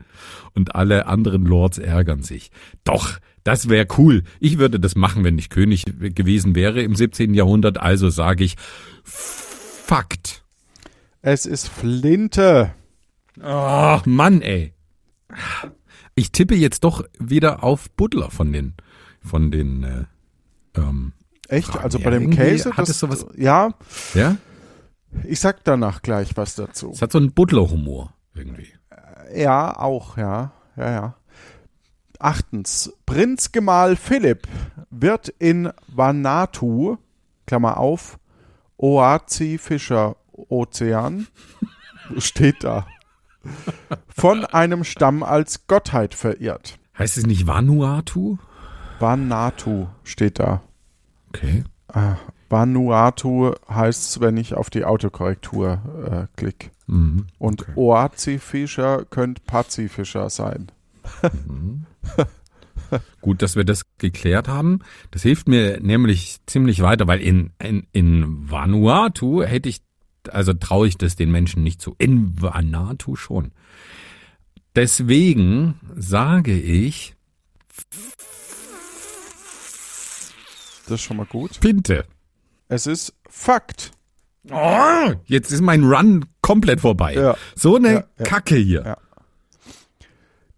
und 0.53 0.75
alle 0.75 1.07
anderen 1.07 1.45
Lords 1.45 1.79
ärgern 1.79 2.23
sich. 2.23 2.51
Doch, 2.83 3.19
das 3.43 3.69
wäre 3.69 3.87
cool. 3.97 4.23
Ich 4.39 4.57
würde 4.57 4.79
das 4.79 4.95
machen, 4.95 5.23
wenn 5.23 5.37
ich 5.37 5.49
König 5.49 5.83
gewesen 5.85 6.55
wäre 6.55 6.81
im 6.81 6.95
17. 6.95 7.33
Jahrhundert. 7.33 7.77
Also 7.77 8.09
sage 8.09 8.43
ich 8.43 8.55
Fakt. 9.03 10.43
Es 11.29 11.45
ist 11.45 11.67
Flinte. 11.67 12.73
Ach, 13.43 14.05
Mann, 14.05 14.41
ey. 14.41 14.73
Ich 16.15 16.31
tippe 16.31 16.55
jetzt 16.55 16.85
doch 16.85 17.03
wieder 17.19 17.65
auf 17.65 17.91
Butler 17.91 18.31
von 18.31 18.53
den 18.53 18.75
von 19.19 19.51
den 19.51 19.83
äh, 19.83 20.05
ähm, 20.79 21.11
Echt? 21.49 21.67
Fragen. 21.67 21.83
Also 21.83 21.99
bei 21.99 22.11
dem 22.11 22.29
Käse? 22.29 22.71
Hat 22.77 22.87
es 22.87 22.97
sowas? 22.97 23.25
Ja. 23.35 23.73
Ja? 24.13 24.37
Ich 25.25 25.41
sag 25.41 25.65
danach 25.65 26.01
gleich 26.01 26.37
was 26.37 26.55
dazu. 26.55 26.91
Es 26.93 27.01
hat 27.01 27.11
so 27.11 27.17
einen 27.17 27.33
Butler-Humor 27.33 28.13
irgendwie. 28.33 28.69
Äh, 28.89 29.41
ja, 29.41 29.77
auch, 29.77 30.15
ja. 30.15 30.53
Ja, 30.77 30.91
ja. 30.91 31.15
Achtens. 32.19 32.93
Prinzgemahl 33.05 33.97
Philipp 33.97 34.47
wird 34.91 35.27
in 35.27 35.73
Vanuatu, 35.89 36.99
Klammer 37.45 37.75
auf, 37.81 38.17
Oazi 38.77 39.57
Fischer 39.57 40.15
Ozean, 40.49 41.27
steht 42.17 42.63
da, 42.63 42.87
von 44.07 44.45
einem 44.45 44.83
Stamm 44.83 45.23
als 45.23 45.67
Gottheit 45.67 46.13
verehrt. 46.13 46.79
Heißt 46.97 47.17
es 47.17 47.25
nicht 47.25 47.47
Vanuatu? 47.47 48.37
Vanuatu 48.99 49.87
steht 50.03 50.39
da. 50.39 50.61
Okay. 51.29 51.63
Ah, 51.87 52.15
Vanuatu 52.49 53.53
heißt 53.69 54.09
es, 54.09 54.21
wenn 54.21 54.37
ich 54.37 54.53
auf 54.55 54.69
die 54.69 54.85
Autokorrektur 54.85 55.81
äh, 56.09 56.37
klicke. 56.37 56.69
Mhm, 56.87 57.27
Und 57.37 57.63
okay. 57.63 57.71
Oazi-Fischer 57.75 59.05
könnte 59.05 59.41
Pazifischer 59.45 60.29
sein. 60.29 60.67
Mhm. 61.47 61.85
Gut, 63.21 63.41
dass 63.41 63.55
wir 63.57 63.65
das 63.65 63.83
geklärt 63.97 64.47
haben. 64.47 64.79
Das 65.11 65.23
hilft 65.23 65.49
mir 65.49 65.79
nämlich 65.81 66.37
ziemlich 66.45 66.81
weiter, 66.81 67.07
weil 67.07 67.19
in, 67.19 67.51
in, 67.61 67.85
in 67.91 68.49
Vanuatu 68.49 69.43
hätte 69.43 69.67
ich, 69.67 69.81
also 70.33 70.53
traue 70.53 70.87
ich 70.87 70.97
das 70.97 71.15
den 71.15 71.31
Menschen 71.31 71.63
nicht 71.63 71.81
zu. 71.81 71.95
In 71.97 72.41
Vanuatu 72.41 73.15
schon. 73.15 73.51
Deswegen 74.75 75.75
sage 75.95 76.53
ich 76.53 77.15
Das 80.87 81.01
ist 81.01 81.01
schon 81.01 81.17
mal 81.17 81.25
gut. 81.25 81.59
Pinte. 81.59 82.05
Es 82.69 82.87
ist 82.87 83.13
Fakt. 83.29 83.91
Oh, 84.49 85.11
jetzt 85.25 85.51
ist 85.51 85.59
mein 85.59 85.83
Run 85.83 86.25
komplett 86.41 86.79
vorbei. 86.79 87.13
Ja. 87.13 87.35
So 87.55 87.75
eine 87.75 87.91
ja, 87.91 88.03
ja. 88.17 88.23
Kacke 88.23 88.55
hier. 88.55 88.97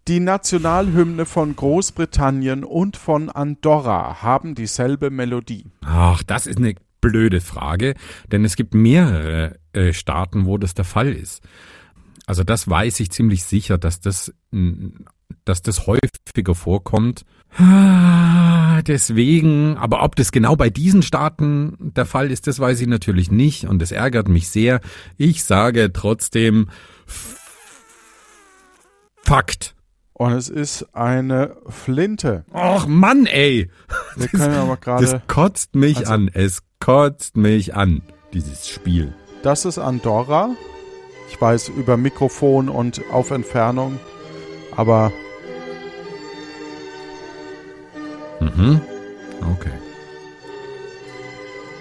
Die 0.06 0.20
Nationalhymne 0.20 1.26
von 1.26 1.56
Großbritannien 1.56 2.62
und 2.62 2.96
von 2.96 3.28
Andorra 3.28 4.22
haben 4.22 4.54
dieselbe 4.54 5.10
Melodie. 5.10 5.66
Ach, 5.84 6.22
das 6.22 6.46
ist 6.46 6.58
eine 6.58 6.74
blöde 7.00 7.40
Frage, 7.40 7.94
denn 8.30 8.44
es 8.44 8.56
gibt 8.56 8.74
mehrere 8.74 9.58
äh, 9.72 9.92
Staaten, 9.92 10.46
wo 10.46 10.58
das 10.58 10.74
der 10.74 10.84
Fall 10.84 11.12
ist. 11.12 11.42
Also 12.26 12.44
das 12.44 12.68
weiß 12.68 13.00
ich 13.00 13.10
ziemlich 13.10 13.42
sicher, 13.44 13.76
dass 13.76 14.00
das, 14.00 14.32
dass 15.44 15.62
das 15.62 15.86
häufiger 15.86 16.54
vorkommt. 16.54 17.24
Ah, 17.56 18.82
deswegen, 18.82 19.76
aber 19.76 20.04
ob 20.04 20.14
das 20.14 20.30
genau 20.30 20.54
bei 20.54 20.70
diesen 20.70 21.02
Staaten 21.02 21.76
der 21.80 22.06
Fall 22.06 22.30
ist, 22.30 22.46
das 22.46 22.60
weiß 22.60 22.80
ich 22.80 22.86
natürlich 22.86 23.32
nicht 23.32 23.64
und 23.64 23.82
es 23.82 23.90
ärgert 23.90 24.28
mich 24.28 24.48
sehr. 24.48 24.80
Ich 25.16 25.42
sage 25.42 25.92
trotzdem 25.92 26.68
Fakt. 29.22 29.74
Und 30.20 30.32
es 30.32 30.50
ist 30.50 30.86
eine 30.94 31.56
Flinte. 31.70 32.44
Och 32.52 32.86
Mann, 32.86 33.24
ey. 33.24 33.70
Wir 34.16 34.28
können 34.28 34.54
aber 34.54 34.76
gerade. 34.76 35.06
Das 35.06 35.22
kotzt 35.28 35.74
mich 35.74 35.96
also, 36.00 36.12
an. 36.12 36.30
Es 36.34 36.60
kotzt 36.78 37.38
mich 37.38 37.74
an, 37.74 38.02
dieses 38.34 38.68
Spiel. 38.68 39.14
Das 39.42 39.64
ist 39.64 39.78
Andorra. 39.78 40.50
Ich 41.30 41.40
weiß 41.40 41.70
über 41.70 41.96
Mikrofon 41.96 42.68
und 42.68 43.00
auf 43.10 43.30
Entfernung, 43.30 43.98
aber 44.76 45.10
Mhm. 48.40 48.82
Okay. 49.40 49.72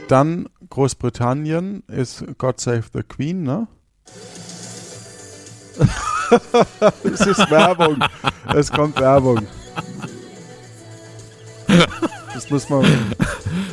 Dann 0.08 0.48
Großbritannien 0.70 1.84
ist 1.88 2.24
God 2.38 2.62
Save 2.62 2.86
the 2.94 3.04
Queen, 3.04 3.44
ne? 3.44 3.68
es 7.04 7.22
ist 7.22 7.50
Werbung. 7.50 8.00
Es 8.56 8.72
kommt 8.72 9.00
Werbung. 9.00 9.48
Das 12.34 12.50
muss 12.50 12.70
man. 12.70 12.86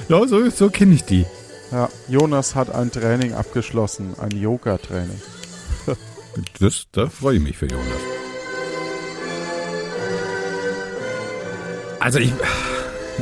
Ja, 0.08 0.26
so, 0.26 0.48
so 0.50 0.70
kenne 0.70 0.94
ich 0.94 1.04
die. 1.04 1.26
Ja, 1.72 1.88
Jonas 2.08 2.54
hat 2.54 2.74
ein 2.74 2.92
Training 2.92 3.34
abgeschlossen, 3.34 4.14
ein 4.20 4.30
Yoga-Training. 4.30 5.20
das, 6.60 6.86
da 6.92 7.08
freue 7.08 7.36
ich 7.36 7.42
mich 7.42 7.56
für 7.56 7.66
Jonas. 7.66 7.86
Also 11.98 12.20
ich, 12.20 12.32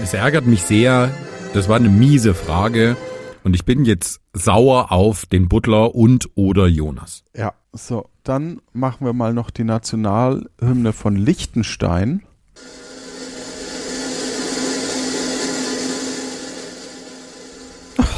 es 0.03 0.13
ärgert 0.13 0.47
mich 0.47 0.63
sehr. 0.63 1.11
Das 1.55 1.69
war 1.69 1.77
eine 1.77 1.89
miese 1.89 2.35
Frage. 2.35 2.97
Und 3.45 3.55
ich 3.55 3.65
bin 3.65 3.85
jetzt 3.85 4.21
sauer 4.33 4.93
auf 4.93 5.27
den 5.27 5.49
Butler 5.49 5.95
und 5.95 6.29
oder 6.35 6.67
Jonas. 6.67 7.25
Ja, 7.37 7.55
so, 7.75 8.09
dann 8.23 8.61
machen 8.73 9.05
wir 9.05 9.13
mal 9.13 9.35
noch 9.35 9.51
die 9.51 9.65
Nationalhymne 9.65 10.93
von 10.93 11.17
Liechtenstein. 11.17 12.23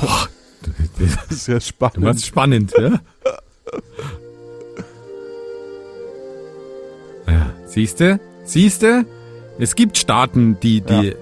Oh, 0.02 0.26
das 0.98 1.30
ist 1.30 1.46
ja 1.48 1.58
spannend. 1.60 1.96
Du 1.96 2.00
machst 2.00 2.26
spannend, 2.26 2.74
ja? 2.76 3.00
ja, 7.26 7.52
siehste? 7.66 8.20
Siehste? 8.44 9.06
Es 9.58 9.74
gibt 9.74 9.96
Staaten, 9.96 10.60
die, 10.60 10.82
die, 10.82 10.92
ja 10.92 11.14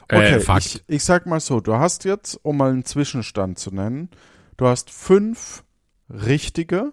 Äh, 0.09 0.38
okay, 0.38 0.59
ich, 0.59 0.85
ich 0.87 1.05
sag 1.05 1.26
mal 1.26 1.40
so, 1.40 1.61
du 1.61 1.74
hast 1.74 2.05
jetzt, 2.05 2.38
um 2.42 2.59
mal 2.59 2.70
einen 2.70 2.85
Zwischenstand 2.85 3.59
zu 3.59 3.74
nennen, 3.74 4.11
du 4.57 4.66
hast 4.66 4.90
fünf 4.90 5.64
richtige 6.09 6.92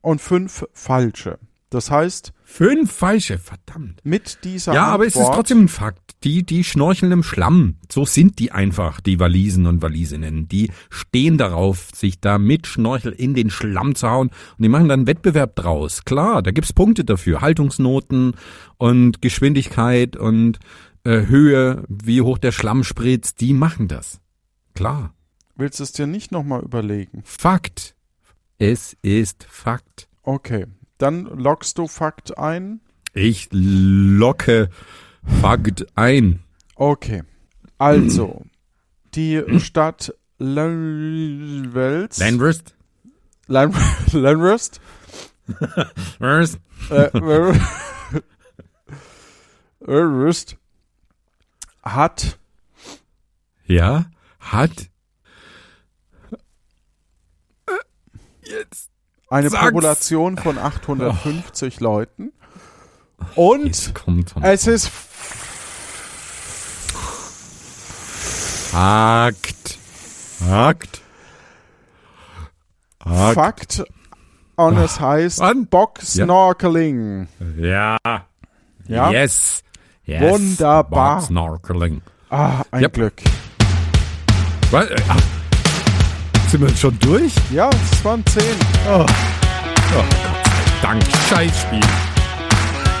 und 0.00 0.20
fünf 0.20 0.66
falsche. 0.72 1.38
Das 1.70 1.90
heißt. 1.90 2.32
Fünf 2.44 2.90
falsche, 2.90 3.38
verdammt. 3.38 4.00
Mit 4.02 4.38
dieser 4.44 4.72
Ja, 4.72 4.84
Antwort, 4.84 4.94
aber 4.94 5.06
es 5.06 5.16
ist 5.16 5.34
trotzdem 5.34 5.64
ein 5.64 5.68
Fakt. 5.68 6.00
Die, 6.24 6.42
die 6.42 6.64
schnorcheln 6.64 7.12
im 7.12 7.22
Schlamm. 7.22 7.76
So 7.92 8.06
sind 8.06 8.38
die 8.38 8.52
einfach, 8.52 9.00
die 9.00 9.20
Walisen 9.20 9.66
und 9.66 9.82
Walisinnen. 9.82 10.48
Die 10.48 10.70
stehen 10.88 11.36
darauf, 11.36 11.90
sich 11.94 12.20
da 12.20 12.38
mit 12.38 12.66
Schnorchel 12.66 13.12
in 13.12 13.34
den 13.34 13.50
Schlamm 13.50 13.94
zu 13.94 14.08
hauen 14.08 14.28
und 14.28 14.62
die 14.62 14.68
machen 14.70 14.88
dann 14.88 15.00
einen 15.00 15.06
Wettbewerb 15.06 15.56
draus. 15.56 16.04
Klar, 16.04 16.42
da 16.42 16.50
gibt's 16.50 16.72
Punkte 16.72 17.04
dafür. 17.04 17.42
Haltungsnoten 17.42 18.34
und 18.78 19.20
Geschwindigkeit 19.20 20.16
und 20.16 20.58
äh, 21.04 21.26
Höhe, 21.26 21.84
wie 21.88 22.22
hoch 22.22 22.38
der 22.38 22.52
Schlamm 22.52 22.82
spritzt. 22.82 23.40
Die 23.42 23.52
machen 23.52 23.88
das. 23.88 24.20
Klar. 24.74 25.14
Willst 25.54 25.80
du 25.80 25.84
es 25.84 25.92
dir 25.92 26.06
nicht 26.06 26.32
nochmal 26.32 26.62
überlegen? 26.62 27.22
Fakt. 27.24 27.94
Es 28.58 28.96
ist 29.02 29.46
Fakt. 29.48 30.08
Okay. 30.22 30.66
Dann 30.98 31.24
lockst 31.24 31.78
du 31.78 31.86
Fakt 31.86 32.36
ein. 32.38 32.80
Ich 33.14 33.48
locke 33.52 34.68
Fakt 35.40 35.86
ein. 35.96 36.40
Okay. 36.74 37.22
Also, 37.78 38.44
die 39.14 39.60
Stadt 39.60 40.12
Lanwels. 40.38 42.18
Landrust? 42.18 42.74
Landrust. 43.46 44.10
Landrust. 44.12 44.80
Landrust. 49.80 50.56
Hat. 51.82 52.38
Ja, 53.66 54.06
hat. 54.40 54.90
Jetzt 58.42 58.87
eine 59.30 59.50
Sag's. 59.50 59.64
Population 59.64 60.36
von 60.38 60.58
850 60.62 61.76
oh. 61.80 61.84
Leuten. 61.84 62.32
Und 63.34 63.92
es 64.42 64.66
ist 64.66 64.88
Fakt. 68.70 69.78
Fakt. 70.38 71.02
Fakt. 73.02 73.34
Fakt. 73.34 73.84
Und 74.56 74.76
es 74.76 75.00
heißt 75.00 75.38
Mann. 75.40 75.66
Bock 75.66 75.98
Snorkeling. 76.02 77.28
Ja. 77.56 77.96
ja. 78.86 79.10
Yes. 79.10 79.62
yes. 80.04 80.20
Wunderbar. 80.20 81.16
Bock 81.16 81.26
Snorkeling. 81.26 82.02
Ah, 82.28 82.62
ein 82.70 82.82
yep. 82.82 82.92
Glück. 82.92 83.22
Was? 84.70 84.88
Ach. 85.08 85.37
Sind 86.48 86.62
wir 86.62 86.74
schon 86.74 86.98
durch? 87.00 87.34
Ja, 87.52 87.68
es 87.68 88.02
waren 88.02 88.24
zehn. 88.26 88.56
Oh. 88.88 89.00
oh 89.00 89.04
Gott 89.94 90.06
sei 90.46 90.80
Dank. 90.80 91.02
Scheißspiel. 91.28 91.80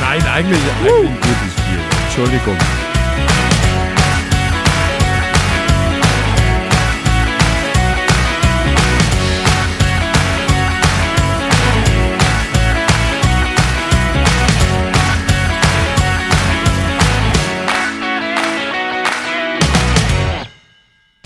Nein, 0.00 0.26
eigentlich, 0.34 0.60
eigentlich 0.80 1.10
ein 1.10 1.20
gutes 1.20 1.52
Spiel. 1.58 1.80
Entschuldigung. 2.06 2.56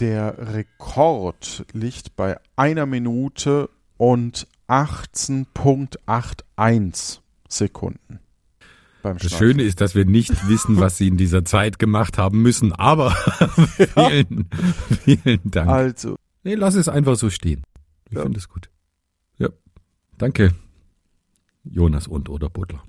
Der 0.05 0.53
Rekord 0.53 1.65
liegt 1.73 2.15
bei 2.15 2.39
einer 2.57 2.85
Minute 2.85 3.71
und 3.97 4.47
18.81 4.69 7.21
Sekunden. 7.49 8.21
das 9.03 9.33
Schöne 9.33 9.63
ist, 9.63 9.81
dass 9.81 9.95
wir 9.95 10.05
nicht 10.05 10.47
wissen, 10.47 10.79
was 10.79 10.99
sie 10.99 11.09
in 11.09 11.17
dieser 11.17 11.47
Zeit 11.47 11.79
gemacht 11.79 12.19
haben 12.19 12.43
müssen, 12.43 12.75
aber 12.75 13.13
vielen, 13.95 14.51
vielen 15.03 15.51
Dank. 15.51 15.71
Also. 15.71 16.17
Nee, 16.43 16.57
lass 16.57 16.75
es 16.75 16.91
einfach 16.91 17.17
so 17.17 17.31
stehen. 17.31 17.63
Ich 18.11 18.17
ja. 18.17 18.25
finde 18.25 18.39
es 18.39 18.51
gut. 18.51 18.69
Ja. 19.39 19.49
Danke, 20.19 20.55
Jonas 21.65 22.09
und 22.09 22.29
oder 22.29 22.51
Butler. 22.51 22.83